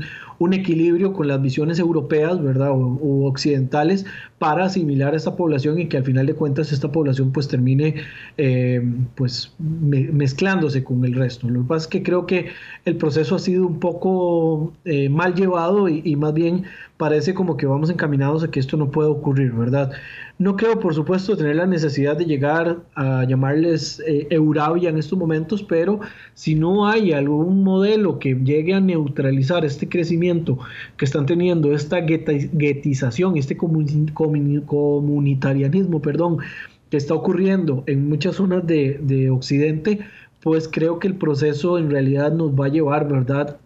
equilibrio 0.51 1.13
con 1.13 1.27
las 1.27 1.39
visiones 1.39 1.77
europeas, 1.77 2.41
¿verdad? 2.41 2.71
O, 2.71 3.27
occidentales 3.27 4.07
para 4.39 4.65
asimilar 4.65 5.13
a 5.13 5.17
esta 5.17 5.35
población 5.35 5.79
y 5.79 5.87
que 5.87 5.97
al 5.97 6.03
final 6.03 6.25
de 6.25 6.33
cuentas 6.33 6.71
esta 6.71 6.91
población 6.91 7.31
pues 7.31 7.47
termine 7.47 7.93
eh, 8.37 8.81
pues 9.13 9.53
mezclándose 9.59 10.83
con 10.83 11.05
el 11.05 11.13
resto. 11.13 11.47
Lo 11.47 11.61
que 11.61 11.67
pasa 11.67 11.83
es 11.83 11.87
que 11.87 12.01
creo 12.01 12.25
que 12.25 12.47
el 12.85 12.97
proceso 12.97 13.35
ha 13.35 13.39
sido 13.39 13.67
un 13.67 13.79
poco 13.79 14.73
eh, 14.85 15.09
mal 15.09 15.35
llevado 15.35 15.87
y, 15.87 16.15
más 16.15 16.33
bien 16.33 16.63
parece 16.97 17.35
como 17.35 17.57
que 17.57 17.67
vamos 17.67 17.89
encaminados 17.91 18.43
a 18.43 18.49
que 18.49 18.59
esto 18.59 18.77
no 18.77 18.89
pueda 18.89 19.09
ocurrir, 19.09 19.51
¿verdad? 19.53 19.91
No 20.37 20.55
creo, 20.55 20.79
por 20.79 20.95
supuesto, 20.95 21.37
tener 21.37 21.55
la 21.55 21.67
necesidad 21.67 22.17
de 22.17 22.25
llegar 22.25 22.77
a 22.95 23.23
llamarles 23.25 24.01
eh, 24.07 24.27
Euravia 24.31 24.89
en 24.89 24.97
estos 24.97 25.19
momentos, 25.19 25.61
pero 25.61 25.99
si 26.33 26.55
no 26.55 26.87
hay 26.87 27.11
algún 27.11 27.63
modelo 27.63 28.17
que 28.17 28.33
llegue 28.33 28.73
a 28.73 28.79
neutralizar 28.79 29.63
este 29.65 29.87
crecimiento 29.87 30.57
que 30.97 31.05
están 31.05 31.27
teniendo, 31.27 31.73
esta 31.73 31.99
guetización, 31.99 33.37
este 33.37 33.55
comunitarianismo, 33.57 36.01
perdón, 36.01 36.39
que 36.89 36.97
está 36.97 37.13
ocurriendo 37.13 37.83
en 37.85 38.09
muchas 38.09 38.37
zonas 38.37 38.65
de, 38.65 38.99
de 39.03 39.29
Occidente, 39.29 39.99
pues 40.41 40.67
creo 40.67 40.99
que 40.99 41.07
el 41.07 41.15
proceso 41.15 41.77
en 41.77 41.91
realidad 41.91 42.33
nos 42.33 42.51
va 42.51 42.65
a 42.65 42.69
llevar, 42.69 43.07
¿verdad?, 43.07 43.57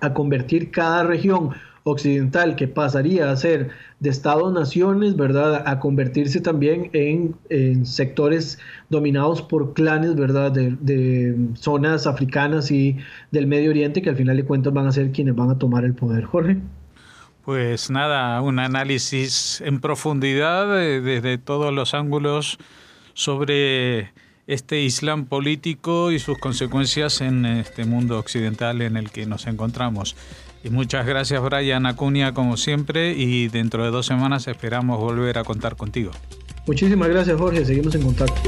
a 0.00 0.12
convertir 0.12 0.70
cada 0.70 1.04
región 1.04 1.50
occidental 1.84 2.56
que 2.56 2.66
pasaría 2.66 3.30
a 3.30 3.36
ser 3.36 3.70
de 4.00 4.10
Estados-naciones, 4.10 5.16
¿verdad? 5.16 5.62
A 5.66 5.78
convertirse 5.78 6.40
también 6.40 6.90
en, 6.92 7.86
sectores 7.86 8.58
dominados 8.88 9.42
por 9.42 9.74
clanes, 9.74 10.14
¿verdad? 10.16 10.50
De, 10.50 11.36
zonas 11.54 12.06
africanas 12.06 12.70
y 12.70 12.96
del 13.30 13.46
Medio 13.46 13.70
Oriente 13.70 14.02
que 14.02 14.10
al 14.10 14.16
final 14.16 14.36
de 14.36 14.44
cuentas 14.44 14.72
van 14.72 14.86
a 14.86 14.92
ser 14.92 15.12
quienes 15.12 15.36
van 15.36 15.50
a 15.50 15.58
tomar 15.58 15.84
el 15.84 15.94
poder, 15.94 16.24
Jorge. 16.24 16.56
Pues 17.44 17.90
nada, 17.90 18.40
un 18.40 18.58
análisis 18.58 19.60
en 19.60 19.80
profundidad 19.80 20.74
desde 20.74 21.36
todos 21.36 21.74
los 21.74 21.92
ángulos 21.92 22.58
sobre 23.12 24.12
este 24.46 24.80
Islam 24.80 25.26
político 25.26 26.10
y 26.10 26.18
sus 26.18 26.38
consecuencias 26.38 27.20
en 27.20 27.44
este 27.44 27.84
mundo 27.84 28.18
occidental 28.18 28.80
en 28.80 28.96
el 28.96 29.10
que 29.10 29.26
nos 29.26 29.46
encontramos. 29.46 30.16
Y 30.64 30.70
muchas 30.70 31.06
gracias 31.06 31.42
Brian 31.42 31.84
Acuña 31.84 32.32
como 32.32 32.56
siempre 32.56 33.12
y 33.12 33.48
dentro 33.48 33.84
de 33.84 33.90
dos 33.90 34.06
semanas 34.06 34.48
esperamos 34.48 34.98
volver 34.98 35.36
a 35.36 35.44
contar 35.44 35.76
contigo. 35.76 36.10
Muchísimas 36.66 37.08
gracias 37.10 37.38
Jorge, 37.38 37.64
seguimos 37.66 37.94
en 37.94 38.02
contacto. 38.02 38.40